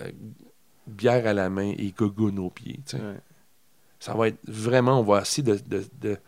[0.00, 0.10] euh,
[0.86, 2.80] Bière à la main et Gogoon aux pieds.
[2.86, 3.02] tu sais.
[3.02, 3.16] Ouais.
[4.00, 5.56] Ça va être vraiment, on va essayer de.
[5.66, 6.18] de- de-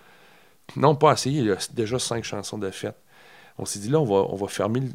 [0.77, 2.97] Non, pas essayer, il y a déjà cinq chansons de fête.
[3.57, 4.89] On s'est dit là, on va, on va fermer le,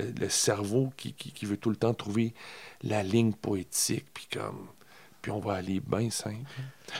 [0.00, 2.34] le- le cerveau qui, qui- qui veut tout le temps trouver
[2.82, 4.66] la ligne poétique, puis comme.
[5.22, 6.50] Puis on va aller bien simple.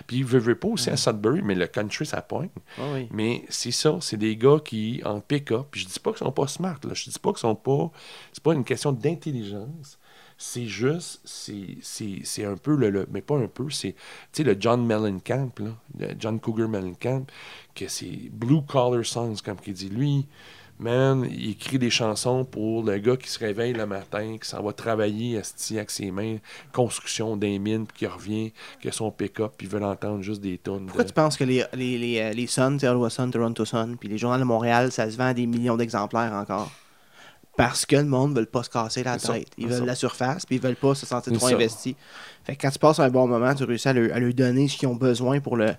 [0.07, 2.49] Puis il veut, veut pas aussi à Sudbury, mais le country, ça pogne.
[2.79, 3.09] Ah oui.
[3.11, 6.33] Mais c'est ça, c'est des gars qui, en pick-up, puis je dis pas qu'ils sont
[6.33, 6.95] pas smart, là.
[6.95, 7.91] je dis pas qu'ils sont pas...
[8.33, 9.99] C'est pas une question d'intelligence,
[10.39, 13.93] c'est juste, c'est, c'est, c'est un peu le, le- Mais pas un peu, c'est...
[13.93, 13.99] Tu
[14.33, 17.27] sais, le John Mellencamp, là, le John Cougar Mellencamp,
[17.75, 19.89] que c'est Blue Collar Songs, comme qu'il dit.
[19.89, 20.27] Lui,
[20.83, 24.63] man, il écrit des chansons pour le gars qui se réveille le matin, qui s'en
[24.63, 26.37] va travailler esti, avec ses mains,
[26.73, 30.41] construction des mines, puis qui revient, qui a son pick-up, puis il veut l'entendre juste
[30.41, 30.87] des tonnes.
[30.87, 31.09] Pourquoi de...
[31.09, 33.97] tu penses que les, les, les, euh, les Sun, tu sais, Ottawa Sun, Toronto Sun,
[33.99, 36.71] puis les journaux de Montréal, ça se vend à des millions d'exemplaires encore?
[37.57, 39.49] Parce que le monde ne veut pas se casser la tête.
[39.59, 41.95] Ils veulent la surface, puis ils veulent pas se sentir trop investis.
[42.45, 44.79] Fait que quand tu passes un bon moment, tu réussis à à leur donner ce
[44.79, 45.75] qu'ils ont besoin pour le,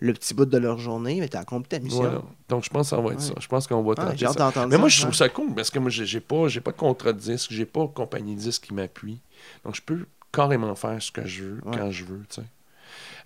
[0.00, 2.02] le petit bout de leur journée, mais tu as accompli ta mission.
[2.02, 2.22] Voilà.
[2.48, 3.24] Donc, je pense que ça va être Ouais.
[3.24, 3.34] ça.
[3.40, 4.66] Je pense qu'on va Ah, tenter j'ai hâte ça.
[4.68, 5.02] Mais moi, je ouais.
[5.02, 7.66] trouve ça cool parce que moi, j'ai pas, j'ai pas de contrat de disque, j'ai
[7.66, 9.18] pas de compagnie de disque qui m'appuie.
[9.64, 11.76] Donc, je peux carrément faire ce que je veux Ouais.
[11.76, 12.46] quand je veux, tu sais.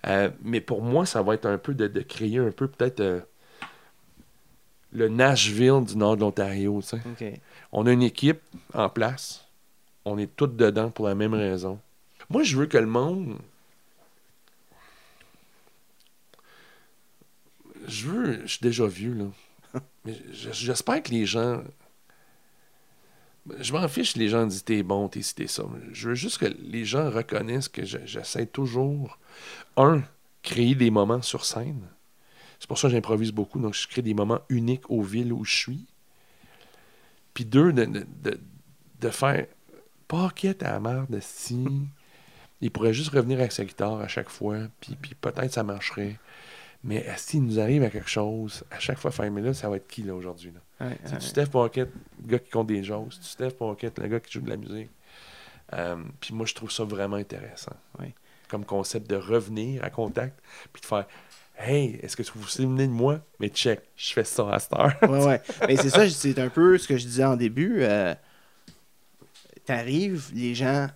[0.07, 2.99] Euh, mais pour moi, ça va être un peu de, de créer un peu peut-être
[2.99, 3.19] euh,
[4.91, 6.97] le Nashville du nord de l'Ontario, tu sais.
[7.05, 7.39] OK.
[7.71, 8.41] On a une équipe
[8.73, 9.45] en place.
[10.05, 11.79] On est tous dedans pour la même raison.
[12.29, 13.37] Moi, je veux que le monde.
[17.93, 18.41] Je veux.
[18.43, 19.79] Je suis déjà vieux, là.
[20.05, 21.63] Mais j'espère que les gens.
[23.59, 25.63] Je m'en fiche si les gens disent t'es bon, t'es ci, t'es ça.
[25.91, 29.19] Je veux juste que les gens reconnaissent que je- j'essaie toujours,
[29.75, 30.01] un,
[30.43, 31.81] créer des moments sur scène.
[32.59, 33.59] C'est pour ça que j'improvise beaucoup.
[33.59, 35.85] Donc, je crée des moments uniques aux villes où je suis.
[37.33, 38.39] Puis deux, de, de, de,
[39.01, 39.45] de faire
[40.07, 41.67] paquet à la merde, si.
[42.61, 46.17] Il pourrait juste revenir avec sa guitare à chaque fois, puis, puis peut-être ça marcherait.
[46.83, 49.77] Mais s'il nous arrive à quelque chose, à chaque fois, faire, mais là, ça va
[49.77, 50.51] être qui, là, aujourd'hui?
[50.51, 50.85] Là?
[50.87, 51.17] Ouais, C'est ouais.
[51.19, 51.89] tu Steph Pocket,
[52.21, 53.19] le gars qui compte des choses.
[53.21, 54.89] Tu Steph Pocket, le gars qui joue de la musique.
[55.73, 57.71] Euh, puis moi, je trouve ça vraiment intéressant.
[57.99, 58.07] Oui.
[58.49, 60.39] Comme concept de revenir à contact,
[60.73, 61.05] puis de faire
[61.57, 63.19] Hey, est-ce que vous vous souvenez de moi?
[63.39, 64.93] Mais check, je fais ça à cette heure.
[65.03, 65.41] ouais, ouais.
[65.67, 67.77] Mais c'est ça, c'est un peu ce que je disais en début.
[67.83, 68.13] euh,
[69.65, 70.87] T'arrives, les gens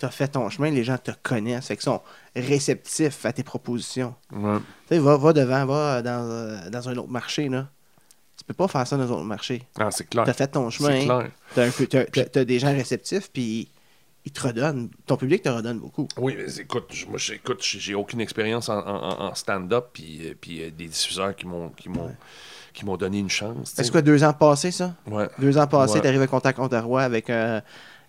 [0.00, 2.00] tu as fait ton chemin, les gens te connaissent, fait qu'ils sont
[2.34, 4.14] réceptifs à tes propositions.
[4.32, 4.58] Ouais.
[4.88, 7.68] Tu sais, va, va devant, va dans, euh, dans un autre marché, là.
[8.36, 9.62] Tu peux pas faire ça dans un autre marché.
[9.78, 10.24] Ah, c'est clair.
[10.24, 12.10] Tu as fait ton C'est chemin, clair.
[12.32, 13.68] tu as, des gens réceptifs, puis
[14.24, 14.88] ils te redonnent.
[15.06, 16.08] Ton public te redonne beaucoup.
[16.16, 20.62] Oui, mais écoute, moi, écoute, j'ai aucune expérience en, en- en stand-up, puis, euh, puis
[20.62, 21.70] euh, des diffuseurs qui m'ont
[22.72, 23.78] qui m'ont donné une chance.
[23.78, 24.94] Est-ce que deux ans passés, ça?
[25.06, 26.00] Ouais, Deux ans passés, Ouais.
[26.02, 27.62] tu arrives à Contact Ontario avec un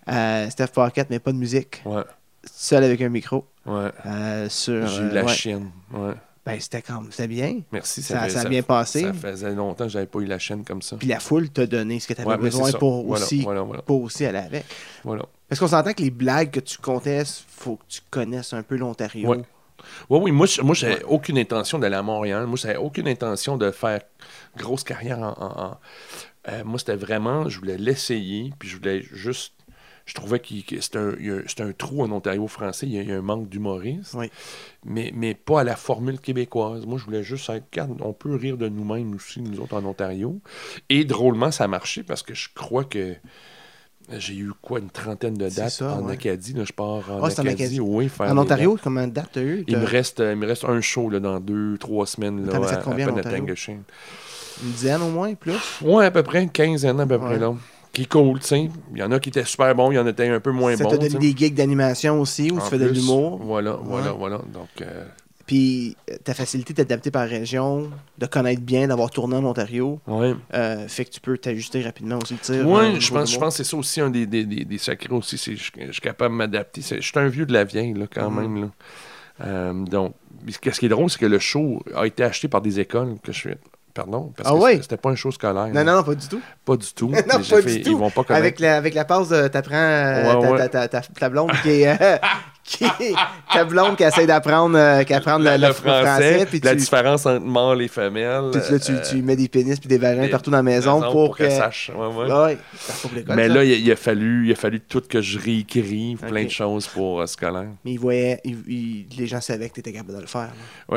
[0.08, 1.82] euh, Steph Pocket, mais pas de musique.
[1.84, 2.02] ouais,
[2.44, 3.46] Seul avec un micro.
[3.66, 3.90] ouais.
[4.06, 5.32] euh, sur, J'ai eu euh, la ouais.
[5.32, 5.70] chienne.
[5.92, 6.14] Ouais.
[6.44, 7.60] Ben, c'était comme, c'était bien.
[7.70, 8.02] Merci.
[8.02, 9.02] Ça- fait- ça a bien passé.
[9.02, 10.96] Ça faisait longtemps que j'avais pas eu la chaîne comme ça.
[10.96, 12.78] Puis la foule t'a donné ce que tu avais besoin ça.
[12.78, 13.82] pour Voilà, aussi, voilà, voilà.
[13.82, 14.64] pour aussi aller avec.
[15.04, 15.24] Voilà.
[15.48, 18.76] Parce qu'on s'entend que les blagues que tu comptais, faut que tu connaisses un peu
[18.76, 19.28] l'Ontario.
[19.28, 19.42] Ouais.
[20.10, 22.46] Oui, oui, moi, je- moi j'avais aucune intention d'aller à Montréal.
[22.46, 24.00] Moi, j'avais aucune intention de faire
[24.56, 25.34] grosse carrière en.
[25.38, 25.78] en- en-
[26.48, 29.52] Euh, moi, c'était vraiment, je voulais l'essayer, puis je voulais juste.
[30.04, 31.14] Je trouvais qu'il- que c'était un,
[31.68, 32.86] un trou en Ontario français.
[32.86, 34.30] Il y a, il y a un manque d'humoristes, Oui.
[34.84, 36.86] mais, mais pas à la formule québécoise.
[36.86, 37.64] Moi, je voulais juste être.
[37.72, 40.40] Regarde, on peut rire de nous-mêmes aussi, nous autres en Ontario.
[40.88, 43.14] Et drôlement, ça a marché parce que je crois que.
[44.18, 46.14] J'ai eu quoi, une trentaine de C'est dates ça, en ouais.
[46.14, 46.54] Acadie.
[46.54, 47.62] Là, je pars en Ah, c'est en Acadie.
[47.62, 47.80] Acadie.
[47.80, 49.64] Oui, faire En Ontario, combien de dates t'as eu?
[49.68, 52.44] il me, reste, euh, il me reste un show là, dans deux, trois semaines.
[52.44, 53.14] Là, as à- combien à en.
[53.16, 53.84] Une
[54.72, 55.54] dizaine au moins, plus?
[55.82, 57.38] Ouais, à peu près une quinzaine à peu près.
[57.38, 57.54] Là.
[57.92, 58.70] Qui est cool, tu sais.
[58.92, 60.40] Il y en a qui étaient super bons, il y en a qui étaient un
[60.40, 60.90] peu moins ça bons.
[60.90, 63.38] t'a donné des gigs d'animation aussi, où En tu fais de l'humour?
[63.42, 64.18] Voilà, voilà, Ouais.
[64.18, 64.38] voilà.
[64.38, 65.04] Donc, euh,
[65.46, 70.34] Puis euh, ta facilité d'adapter par région, de connaître bien, d'avoir tourné en Ontario, ouais.
[70.54, 72.66] euh, fait que tu peux t'ajuster rapidement aussi le tir.
[72.66, 74.78] Ouais, au je pense, je pense que c'est ça aussi un des, des, des, des
[74.78, 75.36] sacrés aussi.
[75.36, 76.80] c'est- Je, je suis capable de m'adapter.
[76.80, 78.40] Je suis un vieux de la vieille, là, quand Mhm.
[78.40, 78.60] même.
[78.62, 78.68] Là.
[79.44, 80.14] Euh, donc,
[80.48, 83.32] ce qui est drôle, c'est que le show a été acheté par des écoles que
[83.32, 83.50] je suis.
[83.94, 84.78] Pardon, parce Ah que ouais?
[84.80, 85.66] c'était- pas un show scolaire.
[85.68, 86.40] Non, non, non, pas du tout.
[86.64, 87.08] Pas du tout.
[87.10, 87.90] non, pas j'ai du fait- tout.
[87.90, 88.32] Ils vont pas connaître.
[88.42, 90.68] Avec la, avec la pause, t'apprends euh, Ouais, ta, ouais.
[90.70, 92.00] ta, ta, ta blonde qui est.
[92.00, 92.16] euh,
[92.64, 93.14] qui est-
[93.52, 97.26] ta blonde qui essaie d'apprendre euh, qui apprend le, le, français, puis la tu, différence
[97.26, 98.50] entre mâle et femelle.
[98.52, 101.00] puis là, tu, euh, tu mets des pénis puis des vagins partout dans la maison
[101.10, 101.42] pour, que.
[101.42, 101.90] qu'elle sache.
[101.94, 103.54] Ouais, pour Mais ça.
[103.54, 106.86] là, il, il a fallu, il a fallu tout que je réécrive plein de choses
[106.86, 107.68] pour euh, scolaire.
[107.84, 107.94] Mais
[108.44, 110.50] ils- ils- les gens savaient que tu étais capable de le faire.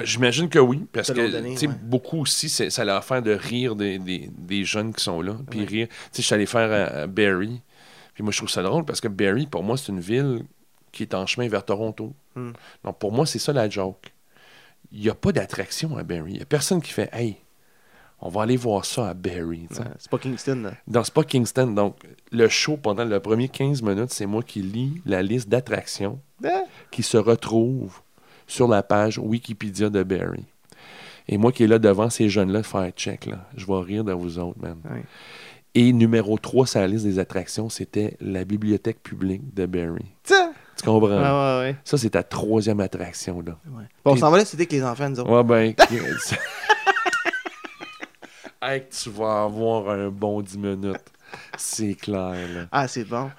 [0.03, 4.29] J'imagine que oui, parce que donné, beaucoup aussi, ça a affaire de rire des, des,
[4.37, 5.33] des jeunes qui sont là.
[5.49, 5.87] Puis rire.
[5.87, 7.61] Tu sais, je suis allé faire à, à Barrie.
[8.13, 10.43] Puis moi, je trouve ça drôle parce que Barrie, pour moi, c'est une ville
[10.95, 12.13] qui est en chemin vers Toronto.
[12.35, 12.51] Hmm.
[12.83, 14.13] Donc, pour moi, c'est ça la joke.
[14.91, 16.31] Il n'y a pas d'attraction à Barrie.
[16.31, 17.37] Il n'y a personne qui fait Hey,
[18.21, 19.67] on va aller voir ça à sais.
[19.79, 20.61] Ouais, c'est pas Kingston.
[20.63, 20.73] là.
[20.87, 21.67] Non, c'est pas Kingston.
[21.67, 21.97] Donc,
[22.31, 26.63] le show, pendant le premier 15 minutes, c'est moi qui lis la liste d'attractions Ah,
[26.91, 28.01] qui se retrouvent
[28.47, 30.45] sur la page Wikipédia de Barry.
[31.27, 33.47] Et moi qui est là devant ces jeunes-là, de faire check, là.
[33.57, 34.77] Je vais rire de vous autres, man.
[35.73, 40.05] Et numéro 3 sur la liste des attractions, c'était la bibliothèque publique de Barry.
[40.23, 40.53] Tiens!
[40.85, 41.09] Tu comprends?
[41.09, 41.15] Ouais,
[41.63, 41.75] ouais, ouais.
[41.83, 43.57] Ça, c'est ta troisième attraction, là.
[43.67, 43.83] ouais.
[44.03, 45.31] Bon, on s'en va là, c'était avec les enfants, nous autres.
[45.31, 45.73] Ouais, ben.
[48.61, 51.11] hey, que tu vas avoir un bon 10 minutes.
[51.57, 52.67] C'est clair, là.
[52.71, 53.29] Ah, c'est bon.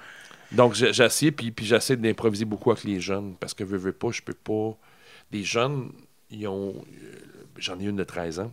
[0.51, 4.21] Donc, puis, puis j'essaie d'improviser beaucoup avec les jeunes, parce que veux, veux pas, je
[4.21, 4.77] peux pas.
[5.31, 5.91] Les jeunes,
[6.29, 6.73] ils ont.
[6.75, 7.15] euh,
[7.57, 8.51] J'en ai une de 13 ans.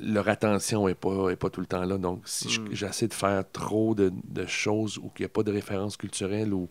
[0.00, 1.98] Leur attention n'est pas, est pas tout le temps là.
[1.98, 2.68] Donc, si je- Mm.
[2.72, 6.54] j'essaie de faire trop de, de choses ou qu'il n'y a pas de référence culturelle
[6.54, 6.68] ou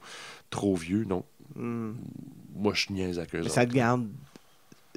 [0.49, 1.91] trop vieux, donc Hmm.
[2.55, 4.07] moi, je niaise avec eux Mais ça te garde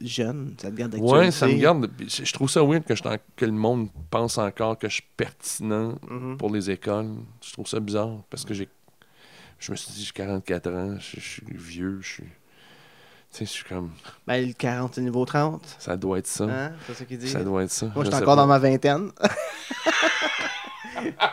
[0.00, 1.18] jeune, ça te garde d'actualité.
[1.26, 1.90] Ouais, ça me garde.
[2.06, 5.04] Je trouve ça weird que, je t'en- que le monde pense encore que je suis
[5.16, 6.36] pertinent Mhm.
[6.36, 7.10] pour les écoles.
[7.44, 8.68] Je trouve ça bizarre parce que j'ai.
[9.58, 12.24] Je me suis dit, j'ai 44 ans, je, je suis vieux, je suis.
[13.34, 13.90] Tu sais, je suis comme.
[14.28, 15.60] Ben, le 40, c'est le niveau 30.
[15.80, 16.44] Ça doit être ça.
[16.44, 16.72] Hein?
[16.86, 17.28] C'est ça qu'il dit.
[17.28, 17.86] Ça doit être ça.
[17.86, 18.36] Moi, Je suis encore pas.
[18.36, 19.10] dans ma vingtaine.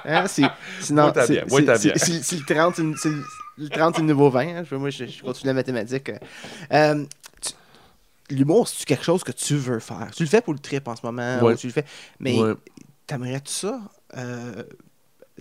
[0.05, 0.27] hein?
[0.27, 0.45] si-
[0.79, 1.45] Sinon, Moi, t'as si, bien.
[1.47, 1.97] Moi, t'as si- bien.
[1.97, 3.23] si- si le 30, c'est le- c'est le-
[3.57, 4.57] le 30, c'est le niveau 20.
[4.57, 4.63] hein.
[4.71, 6.11] Moi, je, je continue la mathématique.
[6.73, 7.05] Euh,
[8.29, 10.09] L'humour, c'est-tu quelque chose que tu veux faire?
[10.15, 11.39] Tu le fais pour le trip en ce moment?
[11.41, 11.53] Ouais.
[11.53, 11.83] ou tu le fais...
[12.19, 12.53] Mais Ouais.
[13.05, 13.79] t'aimerais-tu ça?
[14.17, 14.63] euh,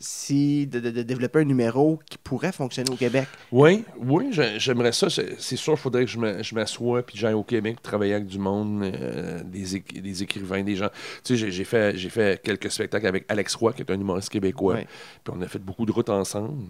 [0.00, 3.28] si de, de- de développer un numéro qui pourrait fonctionner au Québec?
[3.52, 5.08] Oui, oui, j'ai- j'aimerais ça.
[5.10, 8.82] C'est sûr, il faudrait que je m'assoie puis j'aille au Québec travailler avec du monde,
[8.82, 10.88] euh, des, des écrivains, des gens.
[11.24, 14.78] Tu sais, j'ai- fait, fait quelques spectacles avec Alex Roy, qui est un humoriste québécois.
[15.22, 16.64] Puis on a fait beaucoup de routes ensemble.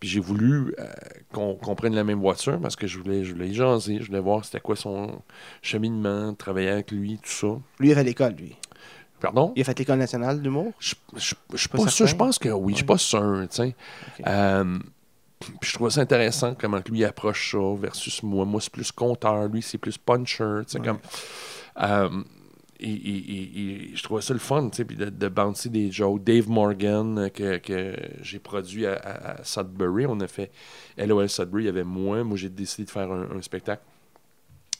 [0.00, 0.84] Puis j'ai voulu euh,
[1.32, 4.20] qu'on prenne la même voiture parce que je voulais, je voulais y jaser, je voulais
[4.20, 5.20] voir c'était quoi son
[5.62, 7.46] cheminement, travailler avec lui, tout ça.
[7.80, 8.56] Lui, il fait l'école, lui.
[9.20, 9.52] Pardon?
[9.56, 10.72] Il a fait l'école nationale d'humour?
[10.78, 12.06] Je je- je suis Pas pas, sûr.
[12.06, 12.72] Je pense que oui.
[12.72, 13.46] Je suis pas sûr.
[13.50, 13.76] tu sais.
[14.20, 14.26] Ok.
[14.26, 14.78] Euh,
[15.60, 18.44] puis je trouve ça intéressant comment lui approche ça versus moi.
[18.44, 19.46] Moi, c'est plus conteur.
[19.48, 20.44] Lui, c'est plus puncher.
[20.44, 20.80] Ouais.
[20.84, 20.98] comme,
[21.82, 22.08] euh,
[22.80, 23.60] et, et-
[23.92, 26.22] et je trouvais ça le fun, puis de, de bouncer des jokes.
[26.24, 30.50] Dave Morgan, euh, que, que j'ai produit à, Sudbury, on a fait
[30.98, 32.24] LOL Sudbury, il y avait moins.
[32.24, 33.82] Moi, j'ai décidé de faire un, un spectacle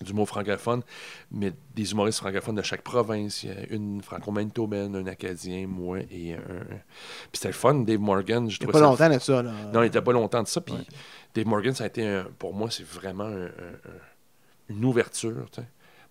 [0.03, 0.83] d'humour francophone,
[1.31, 3.43] mais des humoristes francophones de chaque province.
[3.45, 6.39] Il y a une franco-manitobaine, un acadien, moi, et un...
[6.39, 9.19] Puis c'était le fun, Dave Morgan, je Il n'y a trouvais pas ça longtemps de
[9.21, 9.43] ça.
[9.43, 9.53] Là.
[9.73, 10.61] non, il n'était pas longtemps de ça.
[10.61, 10.81] Puis Ouais.
[11.35, 15.47] Dave Morgan, ça a été, un- pour moi, c'est vraiment un- un- un- une ouverture.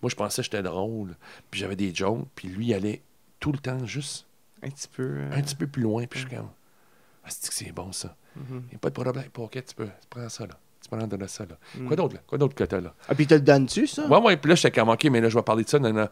[0.02, 1.14] Moi, je pensais que j'étais drôle,
[1.50, 3.02] puis j'avais des jokes, puis lui, il allait
[3.40, 4.26] tout le temps juste
[4.62, 5.02] Un petit peu.
[5.02, 6.48] euh, un petit peu plus loin, puis je suis comme,
[7.24, 8.16] ah, c'est que c'est bon ça?
[8.36, 8.62] mhm.
[8.66, 10.58] Il n'y a pas de problème, Pocket, tu peux, tu prends ça là.
[10.84, 11.56] Tu prends de ça là.
[11.78, 11.86] Mm.
[11.86, 12.20] Quoi d'autre là?
[12.26, 12.94] Quoi d'autre que t'as là?
[13.08, 14.06] Ah, puis tu le donnes-tu, ça?
[14.06, 15.78] Ouais, ouais, puis là, j'étais comme, ok, mais là, je vais parler de ça.
[15.78, 16.08] Non, non.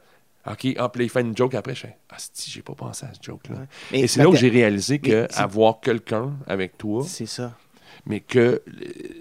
[0.46, 2.74] Ok, ah, puis là, il fait une joke après, je fais, ah, si, j'ai pas
[2.74, 3.56] pensé à ce joke-là.
[3.92, 4.00] Ouais.
[4.00, 7.56] Et c'est là où j'ai réalisé que avoir quelqu'un avec toi, C'est ça,
[8.06, 8.62] mais que euh,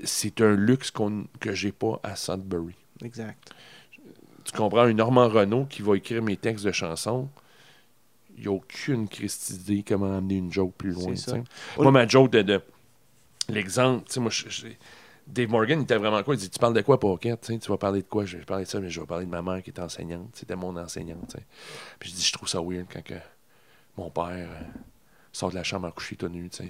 [0.06, 2.76] c'est un luxe qu'on, que j'ai pas à Sudbury.
[3.04, 3.52] exact.
[4.45, 7.30] Tu comprends, un Normand Renault qui va écrire mes textes de chansons,
[8.36, 11.14] il n'y a aucune Christie idée comment amener une joke plus loin.
[11.78, 12.62] Moi, ma joke de, de-
[13.49, 14.32] l'exemple, tu sais, moi,
[15.32, 16.36] Dave Morgan, il était vraiment quoi?
[16.36, 17.39] Il dit Tu parles de quoi, Pocket?
[17.41, 18.25] Tu vas parler de quoi?
[18.25, 20.29] Je vais parler de ça, mais je vais parler de ma mère qui est enseignante.
[20.34, 21.27] C'était mon enseignante.
[21.29, 21.45] tu sais.
[21.99, 23.13] Puis je dis Je trouve ça weird quand que
[23.97, 24.61] mon père euh,
[25.32, 26.49] sort de la chambre à coucher tout nu.
[26.49, 26.67] Puis-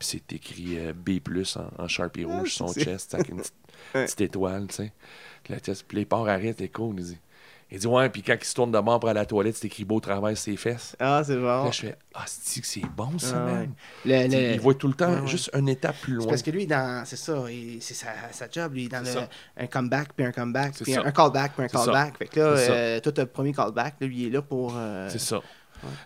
[0.00, 1.18] c'est écrit euh, B
[1.56, 3.54] en, en Sharpie Ah, rouge sur son chest avec une petite,
[3.92, 4.92] petite étoile, tu sais.
[5.42, 6.96] Puis la tête- puis les porcs arrêtent, c'est cool.
[6.98, 7.18] Il dit,
[7.70, 9.56] il dit Ouais, puis quand il se tourne de bord pour aller à la toilette,
[9.56, 10.96] c'est écrit beau travail ses fesses.
[10.98, 11.64] Ah, c'est bon.
[11.64, 13.68] Là, je fais Ah, c'est que c'est bon, ça, Ah, ouais.
[14.04, 15.26] Le- le- Il voit tout le temps Ouais, ouais.
[15.26, 16.26] juste une étape plus C'est loin.
[16.28, 19.28] parce que lui, dans, c'est ça, il- c'est sa, sa job, lui, dans le, ça.
[19.56, 22.18] un comeback, puis un comeback, C'est puis un, un callback, puis un callback.
[22.18, 24.74] Fait que là, euh, toi, t'as le premier callback, là, lui, il est là pour...
[24.76, 25.40] euh, C'est ça.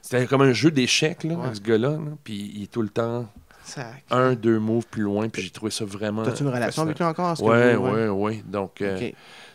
[0.02, 1.54] C'était comme un jeu d'échecs, là, Ouais.
[1.54, 1.90] ce gars-là.
[1.92, 1.98] là.
[2.24, 3.26] Puis il est tout le temps
[3.64, 4.04] sac.
[4.10, 5.28] un, deux moves plus loin.
[5.30, 6.24] Puis j'ai trouvé ça vraiment.
[6.24, 7.40] T'as-tu une relation avec lui encore?
[7.42, 8.42] Ouais, vous- ouais, ouais.
[8.46, 9.10] Donc, euh,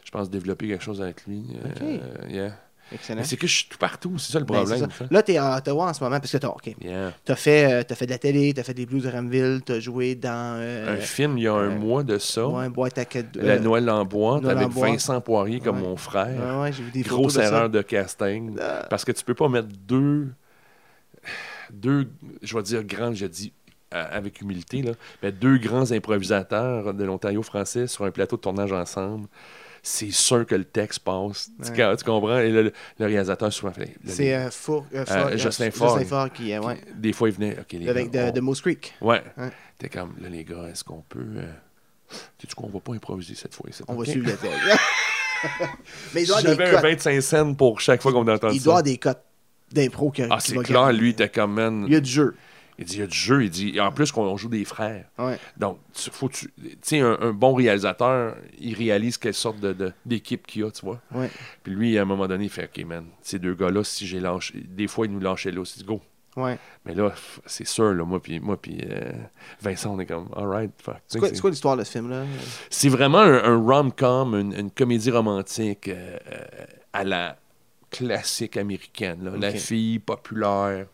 [0.07, 1.43] je pense développer quelque chose avec lui.
[1.81, 1.97] euh,
[2.29, 2.55] yeah.
[2.93, 3.25] excellent.
[3.25, 4.87] C'est que je suis tout partout, c'est ça le Ben, problème.
[4.89, 5.05] ça.
[5.11, 7.11] Là, t'es à Ottawa en ce moment, parce que t'as, ok, Yeah.
[7.25, 10.15] t'as fait, euh, fait de la télé, t'as fait des Blues de Ramville, t'as joué
[10.15, 10.57] dans...
[10.61, 12.47] euh, un film il y a un euh, mois de ça.
[12.47, 13.41] ouais, boîte à cadeaux.
[13.43, 14.73] La Noël en boîte Noël en avec.
[14.77, 15.87] Vincent Poirier comme Ouais.
[15.89, 16.55] mon frère.
[16.55, 18.55] Ouais, ouais, j'ai vu des Grosse photos de erreur de casting.
[18.61, 18.85] Ah.
[18.89, 20.29] Parce que tu peux pas mettre deux,
[21.73, 22.07] deux
[22.41, 23.51] je vais dire grands, je dis
[23.91, 24.91] avec humilité, là,
[25.23, 29.27] mais deux grands improvisateurs de l'Ontario français sur un plateau de tournage ensemble.
[29.89, 31.49] C'est sûr que le texte passe.
[31.63, 31.95] Tu, Ouais.
[31.95, 32.39] tu comprends?
[32.39, 33.95] Et le, le réalisateur souvent fait.
[34.05, 35.71] C'est euh, euh, euh, Jocelyn.
[35.71, 36.51] Jocelyn Faure qui...
[36.51, 36.77] euh, ouais.
[36.93, 37.57] Des fois, il venait.
[37.57, 38.93] OK, les Avec gars, de, on- de Moose Creek.
[38.99, 39.23] Ouais.
[39.37, 39.49] Ouais.
[39.77, 41.19] T'es comme, là, les gars, est-ce qu'on peut.
[41.37, 41.51] Euh...
[42.09, 43.69] Sais-tu quoi, on va pas improviser cette fois.
[43.87, 44.07] On va OK?
[44.07, 44.57] suivre le texte.
[46.13, 46.81] Mais il doit J'avais un cotes.
[46.81, 48.63] 25 cents pour chaque fois qu'on entend Il ça.
[48.65, 49.23] doit avoir des cotes
[49.71, 51.85] d'impro qui Ah, qui c'est va clair, lui, il était comme, man.
[51.87, 52.35] Il y a du jeu.
[52.79, 53.43] Il dit, il y a du jeu.
[53.43, 55.05] Il dit, en plus, qu'on joue des frères.
[55.17, 55.37] Ouais.
[55.57, 56.47] Donc, tu- faut tu
[56.81, 61.01] sais, un, un bon réalisateur, il réalise quelle sorte de- d'équipe qu'il a, tu vois.
[61.13, 61.29] Ouais.
[61.63, 64.19] Puis lui, à un moment donné, il fait, OK, man, ces deux gars-là, si j'ai
[64.19, 66.01] lâché, des fois, ils nous lâchaient là, c'est go.
[66.35, 66.59] Ouais.
[66.85, 67.11] Mais là,
[67.47, 69.11] c'est sûr, là, moi, puis moi, euh,
[69.59, 70.97] Vincent, on est comme, all right, fuck.
[71.07, 72.25] C'est quoi, l'histoire de ce film-là?
[72.69, 77.39] C'est vraiment un, un rom-com, une, une comédie romantique euh, euh, à la
[77.89, 79.23] classique américaine.
[79.23, 79.31] là.
[79.39, 80.85] La fille populaire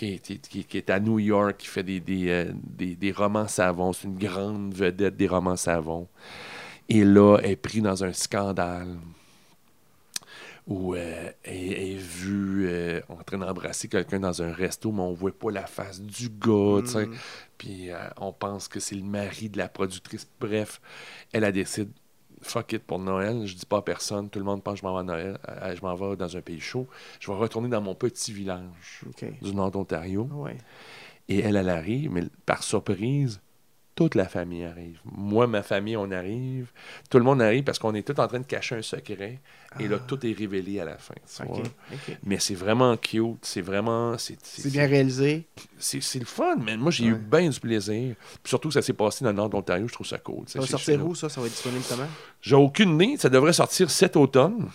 [0.00, 3.12] qui est, qui, qui est à New York, qui fait des, des, euh, des- des
[3.12, 3.92] romans savons.
[3.92, 6.08] C'est une grande vedette des romans savons.
[6.88, 8.96] Et là, elle est prise dans un scandale
[10.66, 15.12] où euh, elle, est vue euh, en train d'embrasser quelqu'un dans un resto, mais on
[15.12, 16.80] voit pas la face du gars.
[16.82, 17.14] Mm.
[17.58, 17.88] Puis
[18.18, 20.26] on pense que c'est le mari de la productrice.
[20.40, 20.80] Bref,
[21.32, 21.90] elle a décidé,
[22.42, 23.46] fuck it pour Noël.
[23.46, 24.28] Je dis pas à personne.
[24.30, 25.38] Tout le monde pense que je m'en vais à Noël.
[25.74, 26.86] Je m'en vais dans un pays chaud.
[27.20, 28.64] Je vais retourner dans mon petit village
[29.42, 30.28] du nord d'Ontario.
[30.32, 30.56] Ouais.
[31.28, 33.40] Et elle, elle arrive, mais par surprise,
[34.00, 34.98] toute la famille arrive.
[35.04, 36.70] Moi, ma famille, on arrive.
[37.10, 39.40] Tout le monde arrive parce qu'on est tous en train de cacher un secret.
[39.78, 40.04] Et là, Ah.
[40.06, 41.12] tout est révélé à la fin.
[42.24, 43.36] Mais c'est vraiment cute.
[43.42, 44.16] C'est vraiment.
[44.16, 44.38] C'est
[44.72, 45.46] bien réalisé.
[45.78, 47.10] c'est le fun, mais moi j'ai Ouais.
[47.10, 48.14] eu bien du plaisir.
[48.42, 50.44] Puis surtout que ça s'est passé dans le nord de l'Ontario, je trouve ça cool.
[50.46, 51.28] Ça va sortir où, ça?
[51.28, 52.08] Ça va être disponible comment?
[52.40, 54.70] J'ai aucune idée, ça devrait sortir cet automne.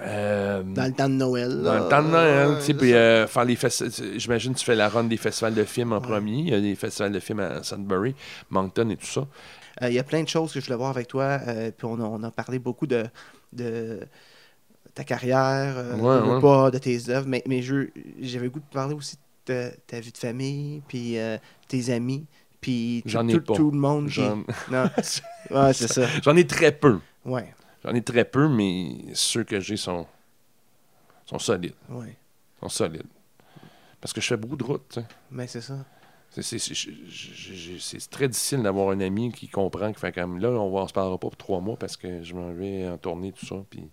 [0.00, 1.62] Euh, Dans le temps de Noël.
[1.62, 1.80] dans là.
[1.80, 3.58] le temps de Noël, tu sais, puis euh, faire les
[4.16, 6.02] J'imagine que tu fais la run des festivals de films en Ouais.
[6.06, 6.38] premier.
[6.38, 8.14] Il y a des festivals de films à Sudbury,
[8.50, 9.26] Moncton et tout ça.
[9.82, 11.40] Euh, Il y a plein de choses que je voulais voir avec toi.
[11.46, 13.04] euh, puis on a, on a parlé beaucoup de,
[13.52, 14.00] de
[14.94, 16.40] ta carrière, Ouais, ouais.
[16.40, 17.42] pas de tes œuvres, mais,
[18.20, 19.16] j'avais le goût de parler aussi
[19.46, 21.16] de ta, ta vie de famille, puis
[21.68, 22.26] tes amis,
[22.60, 24.06] puis tout, le monde.
[24.08, 24.36] qui- J'en
[24.70, 24.88] Non.
[25.50, 26.06] Ouais, c'est ça.
[26.22, 26.98] j'en ai très peu.
[27.24, 27.52] Ouais,
[27.84, 30.06] J'en ai très peu, mais ceux que j'ai sont,
[31.26, 31.74] sont solides.
[31.88, 32.16] ouais.
[32.60, 33.06] Sont solides.
[34.00, 34.98] Parce que je fais beaucoup de routes.
[35.30, 35.84] Mais c'est ça.
[36.30, 40.88] C'est- très difficile d'avoir un ami qui comprend, qui fait comme là, on va on
[40.88, 43.56] se parlera pas pour trois mois parce que je m'en vais en tournée, tout ça.
[43.68, 43.88] Puis...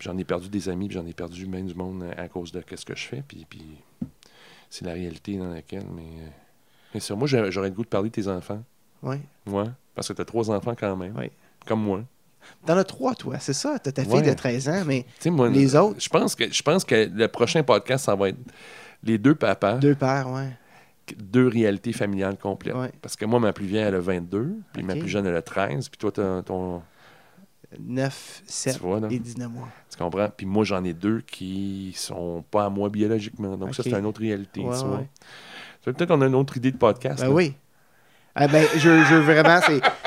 [0.00, 2.52] J'en ai perdu des amis, puis j'en ai perdu même du monde à, à cause
[2.52, 3.22] de ce que je fais.
[3.26, 3.62] Puis, puis
[4.68, 5.86] c'est la réalité dans laquelle.
[5.94, 6.28] Mais, euh,
[6.92, 8.62] mais sur moi, j'aurais le goût de parler de tes enfants.
[9.02, 9.16] Oui.
[9.46, 9.64] Ouais.
[9.94, 11.16] Parce que tu as trois enfants quand même.
[11.16, 11.30] Oui.
[11.64, 12.04] Comme moi.
[12.64, 13.78] T'en as trois, toi, c'est ça?
[13.78, 14.22] T'as ta fille Ouais.
[14.22, 16.00] de 13 ans, mais moi, Les autres?
[16.00, 18.38] Je pense, que, je pense que le prochain podcast, ça va être
[19.04, 20.48] les deux papas, deux pères, ouais.
[21.16, 22.74] deux réalités familiales complètes.
[22.74, 22.90] Ouais.
[23.00, 25.42] Parce que moi, ma plus vieille, elle a 22, puis ma plus jeune, elle a
[25.42, 26.82] 13, puis toi, t'as ton.
[27.80, 29.08] 9, 7 Tu vois, là?
[29.10, 29.68] et 19 mois.
[29.90, 30.28] Tu comprends?
[30.34, 33.56] Puis moi, j'en ai deux qui sont pas à moi biologiquement.
[33.56, 34.60] Donc, ça, c'est une autre réalité.
[34.60, 35.04] Ouais, tu vois.
[35.84, 37.22] Peut-être qu'on a une autre idée de podcast.
[37.22, 37.54] Ben oui.
[38.38, 39.60] Ah ben, je, je veux vraiment,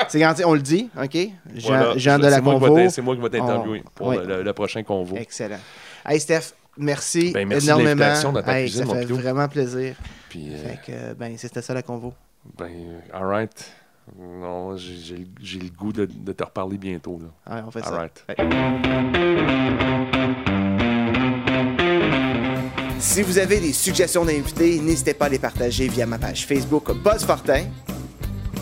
[0.08, 1.18] c'est, on le dit, OK?
[1.56, 1.98] Jean, Voilà.
[1.98, 2.88] Jean de la C'est moi qui Convo.
[2.88, 4.24] C'est moi qui vais t'interviewer pour ouais.
[4.24, 5.16] le, le- prochain convo.
[5.16, 5.58] Excellent.
[6.06, 8.22] Hey, Steph, merci, Ben, merci énormément.
[8.32, 9.96] dans ta Hey, cuisine, ça fait vraiment plaisir.
[10.28, 12.14] Puis, euh, Fait que, ben, c'était ça la Convo.
[12.56, 12.70] ben,
[13.12, 13.72] all right.
[14.16, 17.20] Non, j'ai j'ai le- goût de, de te reparler bientôt.
[17.20, 17.54] Là.
[17.56, 17.98] Ouais, on fait All ça.
[17.98, 18.24] right.
[22.98, 26.92] Si vous avez des suggestions d'invités, n'hésitez pas à les partager via ma page Facebook
[27.02, 27.64] Buzz Fortin.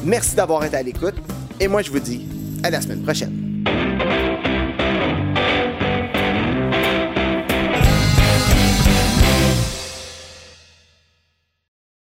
[0.09, 1.17] Merci d'avoir été à l'écoute
[1.61, 2.27] et moi je vous dis
[2.63, 3.48] à la semaine prochaine.